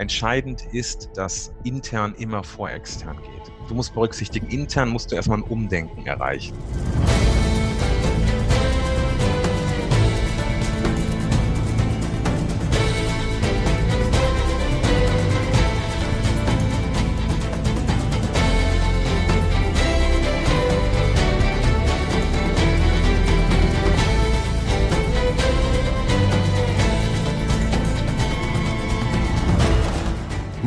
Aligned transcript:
Entscheidend 0.00 0.62
ist, 0.70 1.10
dass 1.16 1.52
intern 1.64 2.14
immer 2.18 2.44
vor 2.44 2.70
extern 2.70 3.16
geht. 3.16 3.52
Du 3.68 3.74
musst 3.74 3.94
berücksichtigen, 3.94 4.46
intern 4.46 4.90
musst 4.90 5.10
du 5.10 5.16
erstmal 5.16 5.38
ein 5.38 5.42
Umdenken 5.42 6.06
erreichen. 6.06 6.56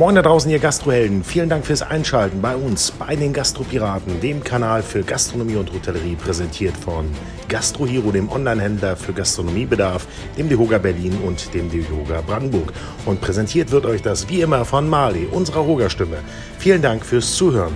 Moin 0.01 0.15
da 0.15 0.23
draußen, 0.23 0.49
ihr 0.49 0.57
Gastrohelden. 0.57 1.23
Vielen 1.23 1.47
Dank 1.47 1.63
fürs 1.63 1.83
Einschalten 1.83 2.41
bei 2.41 2.55
uns, 2.55 2.89
bei 2.89 3.15
den 3.15 3.33
Gastropiraten, 3.33 4.19
dem 4.19 4.43
Kanal 4.43 4.81
für 4.81 5.03
Gastronomie 5.03 5.57
und 5.57 5.71
Hotellerie, 5.71 6.15
präsentiert 6.15 6.75
von 6.75 7.05
Gastrohero, 7.47 8.11
dem 8.11 8.27
Onlinehändler 8.27 8.95
für 8.95 9.13
Gastronomiebedarf, 9.13 10.07
dem 10.39 10.49
DeHoga 10.49 10.79
Berlin 10.79 11.19
und 11.23 11.53
dem 11.53 11.69
DeHoga 11.69 12.21
Brandenburg. 12.21 12.73
Und 13.05 13.21
präsentiert 13.21 13.69
wird 13.69 13.85
euch 13.85 14.01
das 14.01 14.27
wie 14.27 14.41
immer 14.41 14.65
von 14.65 14.89
Mali, 14.89 15.27
unserer 15.31 15.67
Hoga-Stimme. 15.67 16.17
Vielen 16.57 16.81
Dank 16.81 17.05
fürs 17.05 17.35
Zuhören. 17.35 17.75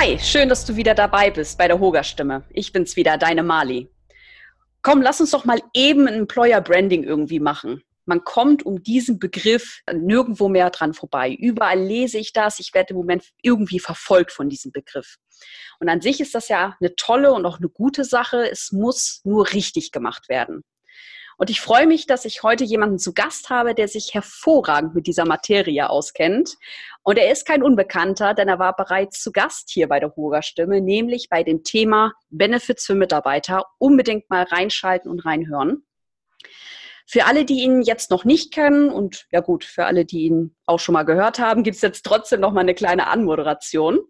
Hi, 0.00 0.18
schön, 0.18 0.48
dass 0.48 0.64
du 0.64 0.76
wieder 0.76 0.94
dabei 0.94 1.30
bist 1.30 1.58
bei 1.58 1.68
der 1.68 1.78
Hoga-Stimme. 1.78 2.44
Ich 2.48 2.72
bin's 2.72 2.96
wieder, 2.96 3.18
deine 3.18 3.42
Mali. 3.42 3.90
Komm, 4.80 5.02
lass 5.02 5.20
uns 5.20 5.30
doch 5.30 5.44
mal 5.44 5.60
eben 5.74 6.08
ein 6.08 6.14
Employer 6.14 6.62
Branding 6.62 7.04
irgendwie 7.04 7.38
machen. 7.38 7.82
Man 8.06 8.24
kommt 8.24 8.64
um 8.64 8.82
diesen 8.82 9.18
Begriff 9.18 9.82
nirgendwo 9.92 10.48
mehr 10.48 10.70
dran 10.70 10.94
vorbei. 10.94 11.36
Überall 11.38 11.78
lese 11.78 12.16
ich 12.16 12.32
das. 12.32 12.60
Ich 12.60 12.72
werde 12.72 12.94
im 12.94 12.96
Moment 12.96 13.26
irgendwie 13.42 13.78
verfolgt 13.78 14.32
von 14.32 14.48
diesem 14.48 14.72
Begriff. 14.72 15.16
Und 15.80 15.90
an 15.90 16.00
sich 16.00 16.22
ist 16.22 16.34
das 16.34 16.48
ja 16.48 16.78
eine 16.80 16.96
tolle 16.96 17.34
und 17.34 17.44
auch 17.44 17.58
eine 17.58 17.68
gute 17.68 18.04
Sache. 18.04 18.50
Es 18.50 18.72
muss 18.72 19.20
nur 19.24 19.52
richtig 19.52 19.92
gemacht 19.92 20.30
werden. 20.30 20.62
Und 21.40 21.48
ich 21.48 21.62
freue 21.62 21.86
mich, 21.86 22.06
dass 22.06 22.26
ich 22.26 22.42
heute 22.42 22.64
jemanden 22.64 22.98
zu 22.98 23.14
Gast 23.14 23.48
habe, 23.48 23.74
der 23.74 23.88
sich 23.88 24.12
hervorragend 24.12 24.94
mit 24.94 25.06
dieser 25.06 25.24
Materie 25.24 25.88
auskennt. 25.88 26.58
Und 27.02 27.16
er 27.16 27.32
ist 27.32 27.46
kein 27.46 27.62
Unbekannter, 27.62 28.34
denn 28.34 28.48
er 28.48 28.58
war 28.58 28.76
bereits 28.76 29.22
zu 29.22 29.32
Gast 29.32 29.70
hier 29.70 29.88
bei 29.88 30.00
der 30.00 30.14
Hoher 30.16 30.42
Stimme, 30.42 30.82
nämlich 30.82 31.30
bei 31.30 31.42
dem 31.42 31.64
Thema 31.64 32.12
Benefits 32.28 32.84
für 32.84 32.94
Mitarbeiter. 32.94 33.64
Unbedingt 33.78 34.28
mal 34.28 34.42
reinschalten 34.42 35.10
und 35.10 35.24
reinhören. 35.24 35.82
Für 37.06 37.24
alle, 37.24 37.46
die 37.46 37.62
ihn 37.62 37.80
jetzt 37.80 38.10
noch 38.10 38.26
nicht 38.26 38.52
kennen 38.52 38.90
und 38.90 39.26
ja 39.32 39.40
gut, 39.40 39.64
für 39.64 39.86
alle, 39.86 40.04
die 40.04 40.24
ihn 40.24 40.54
auch 40.66 40.78
schon 40.78 40.92
mal 40.92 41.04
gehört 41.04 41.38
haben, 41.38 41.62
gibt 41.62 41.76
es 41.76 41.80
jetzt 41.80 42.04
trotzdem 42.04 42.40
noch 42.40 42.52
mal 42.52 42.60
eine 42.60 42.74
kleine 42.74 43.06
Anmoderation. 43.06 44.00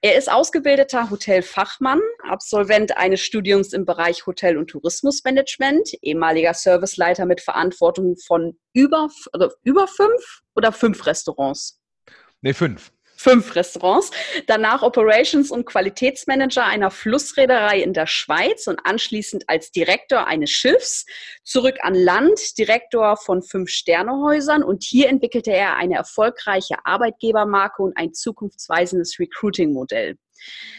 Er 0.00 0.16
ist 0.16 0.30
ausgebildeter 0.30 1.10
Hotelfachmann, 1.10 2.00
Absolvent 2.22 2.96
eines 2.96 3.20
Studiums 3.20 3.72
im 3.72 3.84
Bereich 3.84 4.26
Hotel- 4.26 4.56
und 4.56 4.68
Tourismusmanagement, 4.68 5.92
ehemaliger 6.02 6.54
Serviceleiter 6.54 7.26
mit 7.26 7.40
Verantwortung 7.40 8.16
von 8.16 8.56
über, 8.72 9.08
über 9.64 9.88
fünf 9.88 10.42
oder 10.54 10.70
fünf 10.70 11.04
Restaurants. 11.04 11.80
Nee, 12.42 12.54
fünf 12.54 12.92
fünf 13.18 13.56
Restaurants, 13.56 14.10
danach 14.46 14.82
Operations 14.82 15.50
und 15.50 15.66
Qualitätsmanager 15.66 16.64
einer 16.64 16.90
Flussreederei 16.90 17.82
in 17.82 17.92
der 17.92 18.06
Schweiz 18.06 18.66
und 18.68 18.80
anschließend 18.84 19.48
als 19.48 19.72
Direktor 19.72 20.26
eines 20.26 20.50
Schiffs, 20.50 21.04
zurück 21.42 21.76
an 21.82 21.94
Land, 21.94 22.56
Direktor 22.58 23.16
von 23.16 23.42
fünf 23.42 23.70
Sternehäusern 23.70 24.62
und 24.62 24.84
hier 24.84 25.08
entwickelte 25.08 25.52
er 25.52 25.76
eine 25.76 25.96
erfolgreiche 25.96 26.76
Arbeitgebermarke 26.84 27.82
und 27.82 27.96
ein 27.96 28.14
zukunftsweisendes 28.14 29.18
Recruiting-Modell. 29.18 30.16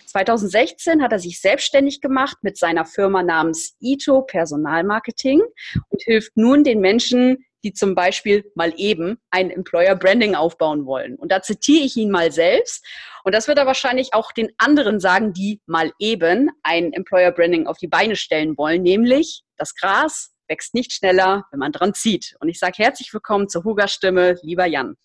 2016 0.05 1.03
hat 1.03 1.11
er 1.11 1.19
sich 1.19 1.41
selbstständig 1.41 1.99
gemacht 1.99 2.37
mit 2.41 2.57
seiner 2.57 2.85
Firma 2.85 3.21
namens 3.21 3.75
Ito 3.81 4.21
Personalmarketing 4.21 5.41
und 5.89 6.01
hilft 6.01 6.37
nun 6.37 6.63
den 6.63 6.79
Menschen, 6.79 7.45
die 7.63 7.73
zum 7.73 7.95
Beispiel 7.95 8.49
mal 8.55 8.73
eben 8.77 9.17
ein 9.29 9.49
Employer 9.49 9.95
Branding 9.95 10.35
aufbauen 10.35 10.85
wollen. 10.85 11.15
Und 11.15 11.31
da 11.31 11.41
zitiere 11.41 11.85
ich 11.85 11.97
ihn 11.97 12.11
mal 12.11 12.31
selbst. 12.31 12.85
Und 13.23 13.35
das 13.35 13.47
wird 13.47 13.57
er 13.57 13.65
wahrscheinlich 13.65 14.13
auch 14.13 14.31
den 14.31 14.49
anderen 14.57 14.99
sagen, 14.99 15.33
die 15.33 15.61
mal 15.65 15.91
eben 15.99 16.49
ein 16.63 16.93
Employer 16.93 17.31
Branding 17.31 17.67
auf 17.67 17.77
die 17.77 17.87
Beine 17.87 18.15
stellen 18.15 18.57
wollen, 18.57 18.81
nämlich 18.81 19.43
das 19.57 19.75
Gras 19.75 20.33
wächst 20.47 20.73
nicht 20.73 20.93
schneller, 20.93 21.45
wenn 21.51 21.59
man 21.59 21.71
dran 21.71 21.93
zieht. 21.93 22.35
Und 22.39 22.49
ich 22.49 22.59
sage 22.59 22.75
herzlich 22.77 23.13
willkommen 23.13 23.49
zur 23.49 23.63
Huger 23.63 23.87
Stimme, 23.87 24.35
lieber 24.41 24.65
Jan. 24.65 24.95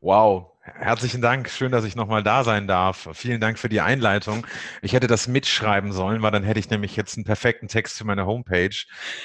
Wow, 0.00 0.51
Herzlichen 0.64 1.20
Dank. 1.20 1.50
Schön, 1.50 1.72
dass 1.72 1.84
ich 1.84 1.96
nochmal 1.96 2.22
da 2.22 2.44
sein 2.44 2.68
darf. 2.68 3.08
Vielen 3.14 3.40
Dank 3.40 3.58
für 3.58 3.68
die 3.68 3.80
Einleitung. 3.80 4.46
Ich 4.80 4.92
hätte 4.92 5.08
das 5.08 5.26
mitschreiben 5.26 5.92
sollen, 5.92 6.22
weil 6.22 6.30
dann 6.30 6.44
hätte 6.44 6.60
ich 6.60 6.70
nämlich 6.70 6.94
jetzt 6.94 7.16
einen 7.16 7.24
perfekten 7.24 7.66
Text 7.66 7.98
für 7.98 8.04
meine 8.04 8.26
Homepage. 8.26 8.68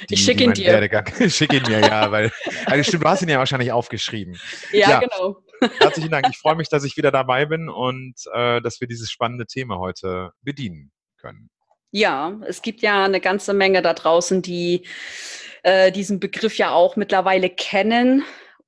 Die, 0.09 0.16
ich 0.16 0.24
schicke 0.24 0.46
ihn 0.46 0.53
dir. 0.53 0.74
Werdegang, 0.74 1.06
ich 1.20 1.36
schicke 1.36 1.58
ihn 1.58 1.64
mir, 1.68 1.80
ja, 1.80 2.12
weil, 2.12 2.31
also 2.66 2.84
stimmt, 2.84 3.03
du 3.03 3.08
hast 3.08 3.22
ihn 3.22 3.30
ja 3.30 3.38
wahrscheinlich 3.38 3.72
aufgeschrieben. 3.72 4.40
Ja, 4.72 4.90
ja, 4.90 5.00
genau. 5.00 5.44
Herzlichen 5.78 6.09
Dank. 6.09 6.26
Ich 6.31 6.40
freue 6.40 6.56
mich, 6.56 6.70
dass 6.70 6.84
ich 6.84 6.97
wieder 6.97 7.12
dabei 7.12 7.46
bin 7.46 7.70
und 7.70 8.16
äh, 8.34 8.59
dass 8.59 8.81
wir 8.81 8.88
dieses 8.88 9.12
spannende 9.12 9.46
Thema 9.46 9.78
heute 9.78 10.31
bedienen 10.42 10.92
können. 11.18 11.52
Ja, 11.92 12.36
es 12.47 12.64
gibt 12.64 12.81
ja 12.81 13.06
eine 13.06 13.22
ganze 13.22 13.53
Menge 13.53 13.84
da 13.84 13.94
draußen, 13.94 14.42
die 14.42 14.88
äh, 15.62 15.92
diesen 15.92 16.20
Begriff 16.20 16.58
ja 16.58 16.72
auch 16.72 16.96
mittlerweile 16.96 17.52
kennen 17.52 18.24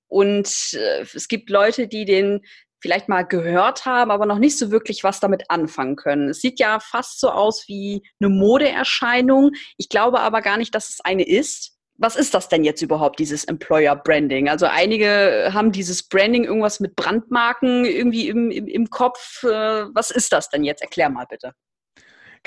und 0.09 0.73
äh, 0.73 1.05
es 1.13 1.27
gibt 1.27 1.49
Leute, 1.49 1.87
die 1.87 2.03
den 2.03 2.41
vielleicht 2.81 3.09
mal 3.09 3.23
gehört 3.23 3.85
haben, 3.85 4.11
aber 4.11 4.25
noch 4.25 4.39
nicht 4.39 4.57
so 4.57 4.71
wirklich 4.71 5.03
was 5.03 5.19
damit 5.19 5.49
anfangen 5.49 5.95
können. 5.95 6.29
Es 6.29 6.41
sieht 6.41 6.59
ja 6.59 6.79
fast 6.79 7.19
so 7.19 7.29
aus 7.29 7.67
wie 7.67 8.03
eine 8.19 8.29
Modeerscheinung. 8.29 9.51
Ich 9.77 9.89
glaube 9.89 10.21
aber 10.21 10.41
gar 10.41 10.57
nicht, 10.57 10.73
dass 10.73 10.89
es 10.89 11.01
eine 11.01 11.27
ist. 11.27 11.77
Was 11.97 12.15
ist 12.15 12.33
das 12.33 12.47
denn 12.47 12.63
jetzt 12.63 12.81
überhaupt, 12.81 13.19
dieses 13.19 13.43
Employer 13.43 13.95
Branding? 13.97 14.47
Also 14.47 14.65
einige 14.65 15.49
haben 15.53 15.73
dieses 15.73 16.07
Branding 16.07 16.45
irgendwas 16.45 16.79
mit 16.79 16.95
Brandmarken 16.95 17.83
irgendwie 17.83 18.29
im, 18.29 18.49
im, 18.51 18.67
im 18.67 18.89
Kopf. 18.89 19.43
Äh, 19.43 19.93
was 19.93 20.09
ist 20.09 20.31
das 20.31 20.49
denn 20.49 20.63
jetzt? 20.63 20.81
Erklär 20.81 21.09
mal 21.09 21.25
bitte. 21.29 21.53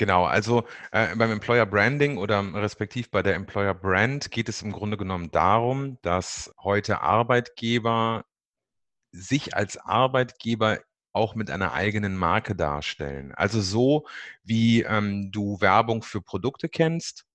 Genau, 0.03 0.25
also 0.25 0.67
äh, 0.91 1.15
beim 1.15 1.31
Employer 1.31 1.65
Branding 1.65 2.17
oder 2.17 2.43
respektiv 2.55 3.09
bei 3.09 3.23
der 3.23 3.35
Employer 3.35 3.73
Brand 3.73 4.31
geht 4.31 4.49
es 4.49 4.61
im 4.61 4.73
Grunde 4.73 4.97
genommen 4.97 5.31
darum, 5.31 5.97
dass 6.01 6.53
heute 6.61 6.99
Arbeitgeber 6.99 8.25
sich 9.13 9.55
als 9.55 9.77
Arbeitgeber 9.77 10.81
auch 11.13 11.35
mit 11.35 11.49
einer 11.49 11.71
eigenen 11.71 12.17
Marke 12.17 12.53
darstellen. 12.53 13.33
Also 13.33 13.61
so 13.61 14.05
wie 14.43 14.81
ähm, 14.81 15.31
du 15.31 15.61
Werbung 15.61 16.03
für 16.03 16.21
Produkte 16.21 16.67
kennst, 16.67 17.25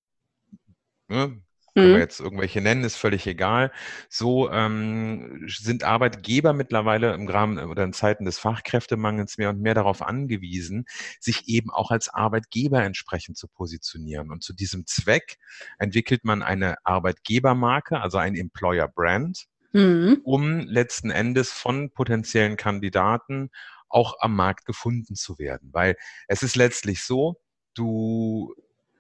ne? 1.08 1.40
Können 1.78 1.90
wir 1.90 1.96
mhm. 1.96 2.00
jetzt 2.00 2.20
irgendwelche 2.20 2.60
nennen, 2.60 2.84
ist 2.84 2.96
völlig 2.96 3.26
egal. 3.26 3.70
So 4.08 4.50
ähm, 4.50 5.44
sind 5.46 5.84
Arbeitgeber 5.84 6.52
mittlerweile 6.52 7.14
im 7.14 7.28
Rahmen 7.28 7.58
oder 7.58 7.84
in 7.84 7.92
Zeiten 7.92 8.24
des 8.24 8.38
Fachkräftemangels 8.38 9.38
mehr 9.38 9.50
und 9.50 9.60
mehr 9.60 9.74
darauf 9.74 10.02
angewiesen, 10.02 10.86
sich 11.20 11.48
eben 11.48 11.70
auch 11.70 11.90
als 11.90 12.08
Arbeitgeber 12.08 12.82
entsprechend 12.82 13.36
zu 13.36 13.48
positionieren. 13.48 14.30
Und 14.30 14.42
zu 14.42 14.52
diesem 14.52 14.86
Zweck 14.86 15.38
entwickelt 15.78 16.24
man 16.24 16.42
eine 16.42 16.76
Arbeitgebermarke, 16.84 18.00
also 18.00 18.18
ein 18.18 18.34
Employer 18.34 18.88
Brand, 18.88 19.46
mhm. 19.72 20.20
um 20.24 20.60
letzten 20.60 21.10
Endes 21.10 21.52
von 21.52 21.90
potenziellen 21.90 22.56
Kandidaten 22.56 23.50
auch 23.88 24.16
am 24.20 24.34
Markt 24.34 24.66
gefunden 24.66 25.14
zu 25.14 25.38
werden. 25.38 25.70
Weil 25.72 25.96
es 26.26 26.42
ist 26.42 26.56
letztlich 26.56 27.04
so, 27.04 27.40
du 27.74 28.54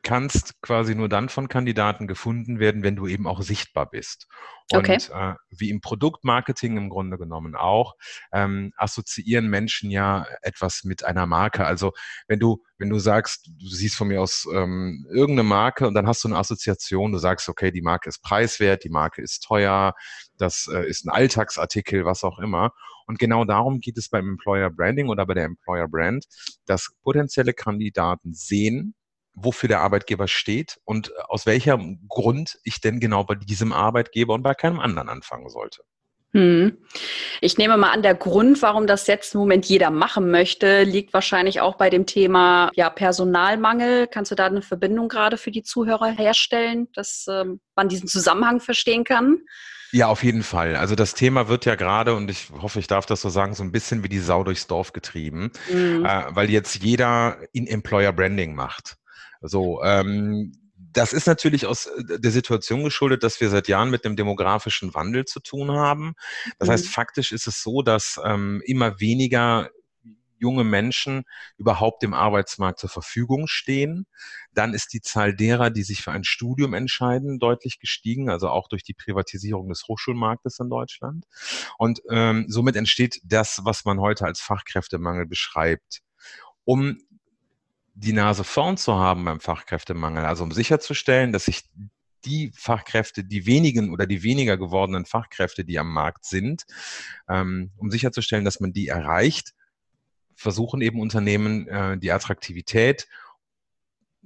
kannst 0.08 0.54
quasi 0.62 0.94
nur 0.94 1.10
dann 1.10 1.28
von 1.28 1.48
Kandidaten 1.48 2.06
gefunden 2.06 2.60
werden, 2.60 2.82
wenn 2.82 2.96
du 2.96 3.06
eben 3.06 3.26
auch 3.26 3.42
sichtbar 3.42 3.90
bist. 3.90 4.26
Und 4.72 4.78
okay. 4.78 4.98
äh, 5.12 5.34
wie 5.50 5.68
im 5.68 5.82
Produktmarketing 5.82 6.78
im 6.78 6.88
Grunde 6.88 7.18
genommen 7.18 7.54
auch, 7.54 7.94
ähm, 8.32 8.72
assoziieren 8.78 9.48
Menschen 9.48 9.90
ja 9.90 10.26
etwas 10.40 10.84
mit 10.84 11.04
einer 11.04 11.26
Marke. 11.26 11.66
Also 11.66 11.92
wenn 12.26 12.38
du, 12.38 12.62
wenn 12.78 12.88
du 12.88 12.98
sagst, 12.98 13.48
du 13.48 13.66
siehst 13.68 13.96
von 13.96 14.08
mir 14.08 14.22
aus 14.22 14.48
ähm, 14.50 15.06
irgendeine 15.10 15.46
Marke 15.46 15.86
und 15.86 15.92
dann 15.92 16.06
hast 16.06 16.24
du 16.24 16.28
eine 16.28 16.38
Assoziation, 16.38 17.12
du 17.12 17.18
sagst, 17.18 17.46
okay, 17.50 17.70
die 17.70 17.82
Marke 17.82 18.08
ist 18.08 18.22
preiswert, 18.22 18.84
die 18.84 18.88
Marke 18.88 19.20
ist 19.20 19.40
teuer, 19.40 19.92
das 20.38 20.70
äh, 20.72 20.88
ist 20.88 21.04
ein 21.04 21.10
Alltagsartikel, 21.10 22.06
was 22.06 22.24
auch 22.24 22.38
immer. 22.38 22.72
Und 23.06 23.18
genau 23.18 23.44
darum 23.44 23.80
geht 23.80 23.98
es 23.98 24.08
beim 24.08 24.26
Employer 24.26 24.70
Branding 24.70 25.08
oder 25.10 25.26
bei 25.26 25.34
der 25.34 25.44
Employer 25.44 25.86
Brand, 25.86 26.24
dass 26.64 26.88
potenzielle 27.02 27.52
Kandidaten 27.52 28.32
sehen, 28.32 28.94
wofür 29.42 29.68
der 29.68 29.80
Arbeitgeber 29.80 30.28
steht 30.28 30.78
und 30.84 31.12
aus 31.28 31.46
welchem 31.46 32.06
Grund 32.08 32.58
ich 32.64 32.80
denn 32.80 33.00
genau 33.00 33.24
bei 33.24 33.34
diesem 33.34 33.72
Arbeitgeber 33.72 34.34
und 34.34 34.42
bei 34.42 34.54
keinem 34.54 34.80
anderen 34.80 35.08
anfangen 35.08 35.48
sollte. 35.48 35.82
Hm. 36.32 36.76
Ich 37.40 37.56
nehme 37.56 37.78
mal 37.78 37.90
an, 37.90 38.02
der 38.02 38.14
Grund, 38.14 38.60
warum 38.60 38.86
das 38.86 39.06
jetzt 39.06 39.34
im 39.34 39.40
Moment 39.40 39.64
jeder 39.64 39.90
machen 39.90 40.30
möchte, 40.30 40.82
liegt 40.82 41.14
wahrscheinlich 41.14 41.62
auch 41.62 41.76
bei 41.76 41.88
dem 41.88 42.04
Thema 42.04 42.70
ja, 42.74 42.90
Personalmangel. 42.90 44.08
Kannst 44.08 44.30
du 44.30 44.34
da 44.34 44.46
eine 44.46 44.60
Verbindung 44.60 45.08
gerade 45.08 45.38
für 45.38 45.50
die 45.50 45.62
Zuhörer 45.62 46.08
herstellen, 46.08 46.88
dass 46.92 47.26
ähm, 47.30 47.60
man 47.76 47.88
diesen 47.88 48.08
Zusammenhang 48.08 48.60
verstehen 48.60 49.04
kann? 49.04 49.40
Ja, 49.90 50.08
auf 50.08 50.22
jeden 50.22 50.42
Fall. 50.42 50.76
Also 50.76 50.94
das 50.94 51.14
Thema 51.14 51.48
wird 51.48 51.64
ja 51.64 51.74
gerade, 51.74 52.14
und 52.14 52.30
ich 52.30 52.48
hoffe, 52.60 52.78
ich 52.78 52.88
darf 52.88 53.06
das 53.06 53.22
so 53.22 53.30
sagen, 53.30 53.54
so 53.54 53.62
ein 53.62 53.72
bisschen 53.72 54.04
wie 54.04 54.10
die 54.10 54.18
Sau 54.18 54.44
durchs 54.44 54.66
Dorf 54.66 54.92
getrieben, 54.92 55.50
mhm. 55.72 56.04
äh, 56.04 56.24
weil 56.28 56.50
jetzt 56.50 56.82
jeder 56.82 57.38
in 57.52 57.66
Employer 57.66 58.12
Branding 58.12 58.54
macht. 58.54 58.98
So, 59.40 59.82
ähm, 59.82 60.52
das 60.92 61.12
ist 61.12 61.26
natürlich 61.26 61.66
aus 61.66 61.86
äh, 61.86 62.18
der 62.18 62.30
Situation 62.30 62.84
geschuldet, 62.84 63.22
dass 63.22 63.40
wir 63.40 63.50
seit 63.50 63.68
Jahren 63.68 63.90
mit 63.90 64.04
dem 64.04 64.16
demografischen 64.16 64.94
Wandel 64.94 65.24
zu 65.24 65.40
tun 65.40 65.72
haben. 65.72 66.14
Das 66.58 66.68
mhm. 66.68 66.72
heißt, 66.72 66.88
faktisch 66.88 67.32
ist 67.32 67.46
es 67.46 67.62
so, 67.62 67.82
dass 67.82 68.20
ähm, 68.24 68.62
immer 68.64 69.00
weniger 69.00 69.70
junge 70.40 70.64
Menschen 70.64 71.24
überhaupt 71.56 72.02
im 72.04 72.14
Arbeitsmarkt 72.14 72.78
zur 72.78 72.90
Verfügung 72.90 73.46
stehen. 73.48 74.06
Dann 74.52 74.74
ist 74.74 74.92
die 74.92 75.00
Zahl 75.00 75.34
derer, 75.34 75.70
die 75.70 75.82
sich 75.82 76.02
für 76.02 76.12
ein 76.12 76.24
Studium 76.24 76.74
entscheiden, 76.74 77.38
deutlich 77.38 77.78
gestiegen, 77.80 78.30
also 78.30 78.48
auch 78.48 78.68
durch 78.68 78.84
die 78.84 78.94
Privatisierung 78.94 79.68
des 79.68 79.84
Hochschulmarktes 79.88 80.58
in 80.60 80.70
Deutschland. 80.70 81.26
Und 81.76 82.00
ähm, 82.10 82.46
somit 82.48 82.76
entsteht 82.76 83.20
das, 83.24 83.60
was 83.64 83.84
man 83.84 84.00
heute 84.00 84.24
als 84.24 84.40
Fachkräftemangel 84.40 85.26
beschreibt. 85.26 86.00
Um 86.64 86.98
die 88.00 88.12
Nase 88.12 88.44
vorn 88.44 88.76
zu 88.76 88.94
haben 88.94 89.24
beim 89.24 89.40
Fachkräftemangel, 89.40 90.24
also 90.24 90.44
um 90.44 90.52
sicherzustellen, 90.52 91.32
dass 91.32 91.46
sich 91.46 91.64
die 92.24 92.52
Fachkräfte, 92.54 93.24
die 93.24 93.46
wenigen 93.46 93.92
oder 93.92 94.06
die 94.06 94.22
weniger 94.22 94.56
gewordenen 94.56 95.04
Fachkräfte, 95.04 95.64
die 95.64 95.78
am 95.78 95.92
Markt 95.92 96.24
sind, 96.24 96.64
ähm, 97.28 97.72
um 97.76 97.90
sicherzustellen, 97.90 98.44
dass 98.44 98.60
man 98.60 98.72
die 98.72 98.88
erreicht, 98.88 99.52
versuchen 100.34 100.80
eben 100.80 101.00
Unternehmen 101.00 101.66
äh, 101.68 101.98
die 101.98 102.12
Attraktivität 102.12 103.08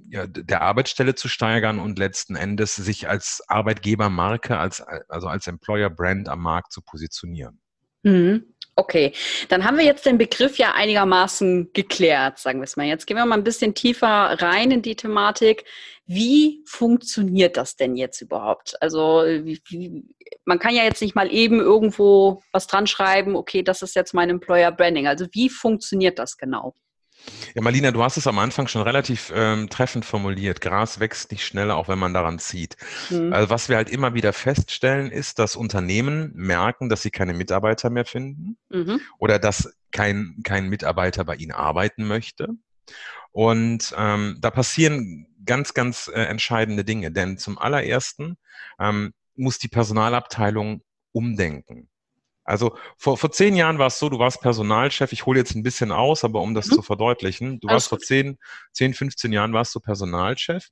ja, 0.09 0.27
der 0.27 0.61
Arbeitsstelle 0.61 1.15
zu 1.15 1.27
steigern 1.27 1.79
und 1.79 1.97
letzten 1.97 2.35
Endes 2.35 2.75
sich 2.75 3.07
als 3.07 3.41
Arbeitgebermarke, 3.47 4.57
als, 4.57 4.81
also 4.81 5.27
als 5.27 5.47
Employer 5.47 5.89
Brand 5.89 6.29
am 6.29 6.41
Markt 6.41 6.71
zu 6.71 6.81
positionieren. 6.81 7.59
Mhm. 8.03 8.52
Okay, 8.75 9.13
dann 9.49 9.65
haben 9.65 9.77
wir 9.77 9.85
jetzt 9.85 10.05
den 10.05 10.17
Begriff 10.17 10.57
ja 10.57 10.73
einigermaßen 10.73 11.73
geklärt, 11.73 12.39
sagen 12.39 12.59
wir 12.59 12.63
es 12.63 12.75
mal. 12.75 12.87
Jetzt 12.87 13.05
gehen 13.05 13.17
wir 13.17 13.25
mal 13.25 13.37
ein 13.37 13.43
bisschen 13.43 13.75
tiefer 13.75 14.07
rein 14.07 14.71
in 14.71 14.81
die 14.81 14.95
Thematik. 14.95 15.65
Wie 16.07 16.63
funktioniert 16.65 17.55
das 17.55 17.75
denn 17.75 17.95
jetzt 17.95 18.21
überhaupt? 18.21 18.81
Also 18.81 19.23
wie, 19.25 19.61
wie, 19.67 20.03
man 20.45 20.57
kann 20.57 20.73
ja 20.75 20.83
jetzt 20.83 21.01
nicht 21.01 21.15
mal 21.15 21.31
eben 21.31 21.59
irgendwo 21.59 22.41
was 22.51 22.65
dran 22.65 22.87
schreiben, 22.87 23.35
okay, 23.35 23.61
das 23.61 23.83
ist 23.83 23.95
jetzt 23.95 24.13
mein 24.13 24.31
Employer 24.31 24.71
Branding. 24.71 25.07
Also 25.07 25.27
wie 25.31 25.49
funktioniert 25.49 26.17
das 26.17 26.37
genau? 26.37 26.75
Ja, 27.55 27.61
Marlina, 27.61 27.91
du 27.91 28.03
hast 28.03 28.17
es 28.17 28.27
am 28.27 28.39
Anfang 28.39 28.67
schon 28.67 28.81
relativ 28.81 29.31
ähm, 29.35 29.69
treffend 29.69 30.05
formuliert. 30.05 30.59
Gras 30.61 30.99
wächst 30.99 31.31
nicht 31.31 31.45
schneller, 31.45 31.75
auch 31.77 31.87
wenn 31.87 31.99
man 31.99 32.13
daran 32.13 32.39
zieht. 32.39 32.77
Mhm. 33.09 33.31
Also 33.31 33.49
was 33.49 33.69
wir 33.69 33.75
halt 33.75 33.89
immer 33.89 34.13
wieder 34.13 34.33
feststellen, 34.33 35.11
ist, 35.11 35.39
dass 35.39 35.55
Unternehmen 35.55 36.31
merken, 36.35 36.89
dass 36.89 37.01
sie 37.01 37.11
keine 37.11 37.33
Mitarbeiter 37.33 37.89
mehr 37.89 38.05
finden 38.05 38.57
mhm. 38.69 39.01
oder 39.19 39.39
dass 39.39 39.73
kein, 39.91 40.39
kein 40.43 40.67
Mitarbeiter 40.67 41.23
bei 41.23 41.35
ihnen 41.35 41.51
arbeiten 41.51 42.07
möchte. 42.07 42.49
Und 43.31 43.93
ähm, 43.97 44.37
da 44.39 44.51
passieren 44.51 45.27
ganz, 45.45 45.73
ganz 45.73 46.09
äh, 46.13 46.21
entscheidende 46.21 46.83
Dinge. 46.83 47.11
Denn 47.11 47.37
zum 47.37 47.57
allerersten 47.57 48.37
ähm, 48.79 49.13
muss 49.35 49.59
die 49.59 49.67
Personalabteilung 49.67 50.83
umdenken. 51.11 51.89
Also 52.43 52.75
vor, 52.97 53.17
vor 53.17 53.31
zehn 53.31 53.55
Jahren 53.55 53.79
war 53.79 53.87
es 53.87 53.99
so, 53.99 54.09
du 54.09 54.19
warst 54.19 54.41
Personalchef, 54.41 55.13
ich 55.13 55.25
hole 55.25 55.39
jetzt 55.39 55.55
ein 55.55 55.63
bisschen 55.63 55.91
aus, 55.91 56.23
aber 56.23 56.41
um 56.41 56.53
das 56.53 56.67
mhm. 56.67 56.75
zu 56.75 56.81
verdeutlichen, 56.81 57.59
du 57.59 57.67
Alles 57.67 57.75
warst 57.75 57.89
vor 57.89 57.99
zehn, 57.99 58.37
zehn, 58.73 58.93
15 58.93 59.31
Jahren 59.31 59.53
warst 59.53 59.73
du 59.75 59.79
Personalchef 59.79 60.69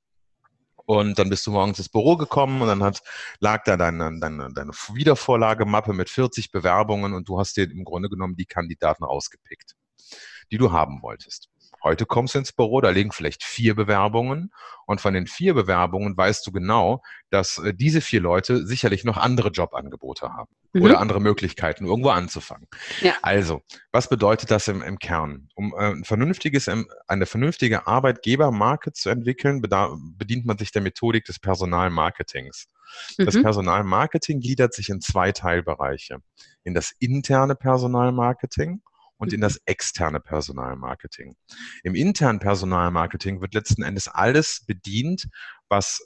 und 0.85 1.18
dann 1.18 1.29
bist 1.29 1.47
du 1.47 1.51
morgens 1.51 1.79
ins 1.79 1.89
Büro 1.89 2.18
gekommen 2.18 2.62
und 2.62 2.68
dann 2.68 2.83
hat, 2.83 3.01
lag 3.39 3.63
da 3.63 3.77
deine, 3.77 4.19
deine, 4.19 4.51
deine 4.53 4.71
Wiedervorlagemappe 4.71 5.94
mit 5.94 6.09
40 6.09 6.51
Bewerbungen 6.51 7.13
und 7.13 7.29
du 7.29 7.39
hast 7.39 7.56
dir 7.56 7.63
im 7.63 7.85
Grunde 7.85 8.09
genommen 8.09 8.35
die 8.35 8.45
Kandidaten 8.45 9.06
rausgepickt, 9.06 9.75
die 10.51 10.57
du 10.57 10.71
haben 10.71 11.01
wolltest. 11.01 11.50
Heute 11.83 12.06
kommst 12.06 12.36
du 12.36 12.39
ins 12.39 12.51
Büro, 12.51 12.80
da 12.81 12.92
liegen 12.92 13.12
vielleicht 13.12 13.44
vier 13.44 13.75
Bewerbungen 13.75 14.51
und 14.86 15.01
von 15.01 15.13
den 15.13 15.25
vier 15.25 15.54
Bewerbungen 15.54 16.16
weißt 16.16 16.45
du 16.45 16.51
genau, 16.51 17.01
dass 17.30 17.57
äh, 17.57 17.74
diese 17.74 18.01
vier 18.01 18.22
Leute 18.22 18.66
sicherlich 18.68 19.04
noch 19.04 19.18
andere 19.18 19.50
Jobangebote 19.50 20.30
haben 20.33 20.51
mhm. 20.74 20.81
oder 20.83 21.00
andere 21.00 21.19
Möglichkeiten, 21.19 21.86
irgendwo 21.86 22.10
anzufangen. 22.10 22.68
Ja. 23.01 23.13
Also, 23.22 23.62
was 23.92 24.10
bedeutet 24.10 24.51
das 24.51 24.68
im, 24.68 24.81
im 24.81 25.00
Kern? 25.00 25.50
Um 25.56 25.74
äh, 25.74 25.92
ein 25.92 26.04
vernünftiges, 26.04 26.69
eine 27.07 27.25
vernünftige 27.25 27.88
Arbeitgebermarke 27.88 28.94
zu 28.94 29.10
entwickeln, 29.10 29.62
bedient 29.62 30.45
man 30.45 30.57
sich 30.57 30.72
der 30.72 30.81
Methodik 30.81 31.25
des 31.25 31.39
Personalmarketings. 31.39 32.68
Mhm. 33.18 33.25
Das 33.25 33.42
Personalmarketing 33.42 34.39
gliedert 34.39 34.74
sich 34.74 34.89
in 34.89 35.01
zwei 35.01 35.31
Teilbereiche. 35.31 36.19
In 36.63 36.74
das 36.74 36.92
interne 37.00 37.56
Personalmarketing 37.56 38.81
und 39.21 39.33
in 39.33 39.39
das 39.39 39.62
externe 39.65 40.19
Personalmarketing. 40.19 41.35
Im 41.83 41.94
internen 41.94 42.39
Personalmarketing 42.39 43.39
wird 43.39 43.53
letzten 43.53 43.83
Endes 43.83 44.07
alles 44.07 44.65
bedient, 44.65 45.27
was 45.69 46.01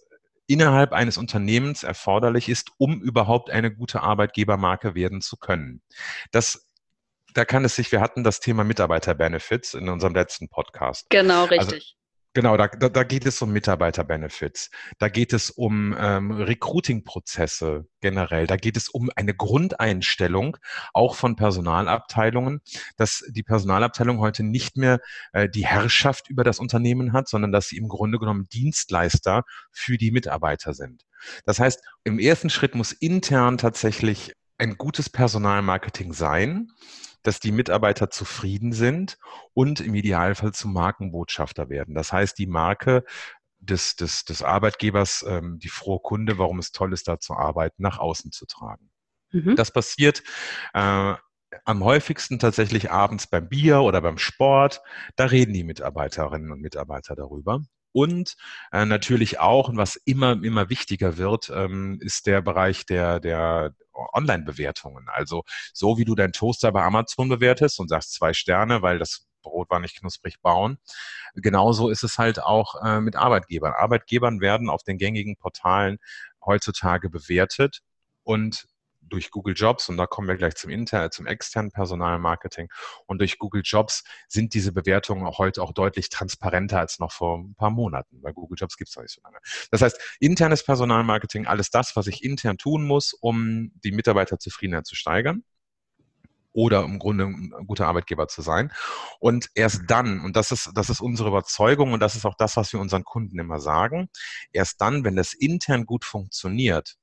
innerhalb 0.47 0.91
eines 0.91 1.17
Unternehmens 1.17 1.83
erforderlich 1.83 2.49
ist, 2.49 2.71
um 2.77 3.01
überhaupt 3.01 3.49
eine 3.49 3.73
gute 3.73 4.01
Arbeitgebermarke 4.01 4.95
werden 4.95 5.21
zu 5.21 5.37
können. 5.37 5.81
Das 6.31 6.67
da 7.33 7.43
kann 7.43 7.65
es 7.65 7.75
sich, 7.75 7.91
wir 7.91 7.99
hatten 7.99 8.23
das 8.23 8.39
Thema 8.39 8.63
Mitarbeiterbenefits 8.63 9.73
in 9.73 9.89
unserem 9.89 10.13
letzten 10.13 10.47
Podcast. 10.47 11.05
Genau, 11.09 11.41
also 11.41 11.53
richtig. 11.53 11.73
Also, 11.73 12.04
Genau, 12.35 12.57
da, 12.57 12.67
da, 12.67 12.89
da 12.89 13.03
geht 13.03 13.25
es 13.25 13.41
um 13.41 13.53
Mitarbeiterbenefits. 13.53 14.69
Da 14.99 15.07
geht 15.07 15.31
es 15.31 15.51
um 15.51 15.95
ähm, 15.97 16.31
Recruiting-Prozesse 16.31 17.87
generell. 18.01 18.45
Da 18.45 18.57
geht 18.57 18.75
es 18.75 18.89
um 18.89 19.09
eine 19.15 19.33
Grundeinstellung 19.33 20.57
auch 20.93 21.15
von 21.15 21.37
Personalabteilungen, 21.37 22.59
dass 22.97 23.23
die 23.29 23.43
Personalabteilung 23.43 24.19
heute 24.19 24.43
nicht 24.43 24.75
mehr 24.75 24.99
äh, 25.31 25.47
die 25.47 25.65
Herrschaft 25.65 26.29
über 26.29 26.43
das 26.43 26.59
Unternehmen 26.59 27.13
hat, 27.13 27.29
sondern 27.29 27.53
dass 27.53 27.69
sie 27.69 27.77
im 27.77 27.87
Grunde 27.87 28.19
genommen 28.19 28.49
Dienstleister 28.51 29.43
für 29.71 29.97
die 29.97 30.11
Mitarbeiter 30.11 30.73
sind. 30.73 31.05
Das 31.45 31.61
heißt, 31.61 31.81
im 32.03 32.19
ersten 32.19 32.49
Schritt 32.49 32.75
muss 32.75 32.91
intern 32.91 33.57
tatsächlich 33.57 34.33
ein 34.57 34.77
gutes 34.77 35.09
Personalmarketing 35.09 36.11
sein 36.11 36.67
dass 37.25 37.39
die 37.39 37.51
Mitarbeiter 37.51 38.09
zufrieden 38.09 38.71
sind 38.71 39.17
und 39.53 39.79
im 39.79 39.95
Idealfall 39.95 40.53
zum 40.53 40.73
Markenbotschafter 40.73 41.69
werden. 41.69 41.95
Das 41.95 42.13
heißt, 42.13 42.37
die 42.37 42.47
Marke 42.47 43.03
des, 43.59 43.95
des, 43.95 44.25
des 44.25 44.43
Arbeitgebers, 44.43 45.25
ähm, 45.27 45.59
die 45.59 45.69
frohe 45.69 45.99
Kunde, 45.99 46.37
warum 46.37 46.59
es 46.59 46.71
toll 46.71 46.93
ist, 46.93 47.07
da 47.07 47.19
zu 47.19 47.33
arbeiten, 47.33 47.81
nach 47.81 47.97
außen 47.97 48.31
zu 48.31 48.45
tragen. 48.45 48.91
Mhm. 49.31 49.55
Das 49.55 49.71
passiert 49.71 50.23
äh, 50.73 51.15
am 51.63 51.83
häufigsten 51.83 52.37
tatsächlich 52.37 52.91
abends 52.91 53.27
beim 53.27 53.49
Bier 53.49 53.81
oder 53.81 54.01
beim 54.01 54.17
Sport. 54.17 54.81
Da 55.15 55.25
reden 55.25 55.53
die 55.53 55.63
Mitarbeiterinnen 55.63 56.51
und 56.51 56.61
Mitarbeiter 56.61 57.15
darüber. 57.15 57.61
Und 57.95 58.35
äh, 58.73 58.83
natürlich 58.85 59.39
auch, 59.39 59.69
und 59.69 59.77
was 59.77 59.95
immer, 59.95 60.33
immer 60.43 60.69
wichtiger 60.69 61.15
wird, 61.15 61.49
ähm, 61.49 61.97
ist 62.01 62.27
der 62.27 62.41
Bereich 62.41 62.85
der, 62.85 63.21
der 63.21 63.73
Online-Bewertungen. 63.93 65.07
Also 65.07 65.43
so 65.71 65.97
wie 65.97 66.03
du 66.03 66.13
deinen 66.13 66.33
Toaster 66.33 66.73
bei 66.73 66.83
Amazon 66.83 67.29
bewertest 67.29 67.79
und 67.79 67.87
sagst 67.87 68.13
zwei 68.13 68.33
Sterne, 68.33 68.81
weil 68.81 68.99
das 68.99 69.27
Brot 69.43 69.69
war 69.69 69.79
nicht 69.79 69.97
knusprig 69.97 70.41
bauen. 70.41 70.77
Genauso 71.35 71.87
ist 71.89 72.03
es 72.03 72.17
halt 72.17 72.43
auch 72.43 72.83
äh, 72.83 72.99
mit 72.99 73.15
Arbeitgebern. 73.15 73.71
Arbeitgebern 73.71 74.41
werden 74.41 74.69
auf 74.69 74.83
den 74.83 74.97
gängigen 74.97 75.37
Portalen 75.37 75.97
heutzutage 76.45 77.09
bewertet 77.09 77.79
und 78.23 78.67
durch 79.07 79.31
Google 79.31 79.53
Jobs, 79.55 79.89
und 79.89 79.97
da 79.97 80.07
kommen 80.07 80.27
wir 80.27 80.35
gleich 80.35 80.55
zum 80.55 80.69
internen, 80.69 81.11
zum 81.11 81.27
externen 81.27 81.71
Personalmarketing, 81.71 82.69
und 83.05 83.19
durch 83.19 83.37
Google 83.37 83.61
Jobs 83.63 84.03
sind 84.27 84.53
diese 84.53 84.71
Bewertungen 84.71 85.25
auch 85.25 85.39
heute 85.39 85.61
auch 85.61 85.73
deutlich 85.73 86.09
transparenter 86.09 86.79
als 86.79 86.99
noch 86.99 87.11
vor 87.11 87.37
ein 87.37 87.55
paar 87.55 87.69
Monaten. 87.71 88.21
Bei 88.21 88.31
Google 88.31 88.57
Jobs 88.59 88.77
gibt 88.77 88.89
es 88.89 88.95
noch 88.95 89.03
nicht 89.03 89.13
so 89.13 89.21
lange. 89.23 89.37
Das 89.71 89.81
heißt, 89.81 89.99
internes 90.19 90.63
Personalmarketing, 90.63 91.47
alles 91.47 91.69
das, 91.69 91.95
was 91.95 92.07
ich 92.07 92.23
intern 92.23 92.57
tun 92.57 92.85
muss, 92.85 93.13
um 93.13 93.71
die 93.83 93.91
Mitarbeiterzufriedenheit 93.91 94.85
zu 94.85 94.95
steigern 94.95 95.43
oder 96.55 96.83
im 96.83 96.99
Grunde 96.99 97.25
ein 97.25 97.67
guter 97.67 97.85
Arbeitgeber 97.85 98.27
zu 98.27 98.41
sein. 98.41 98.71
Und 99.19 99.49
erst 99.55 99.83
dann, 99.87 100.21
und 100.21 100.35
das 100.35 100.51
ist, 100.51 100.71
das 100.73 100.89
ist 100.89 101.01
unsere 101.01 101.29
Überzeugung 101.29 101.91
und 101.93 101.99
das 101.99 102.15
ist 102.15 102.25
auch 102.25 102.35
das, 102.35 102.55
was 102.55 102.71
wir 102.71 102.79
unseren 102.79 103.03
Kunden 103.03 103.37
immer 103.37 103.59
sagen, 103.59 104.09
erst 104.53 104.79
dann, 104.81 105.03
wenn 105.03 105.17
das 105.17 105.33
intern 105.33 105.85
gut 105.85 106.05
funktioniert, 106.05 106.95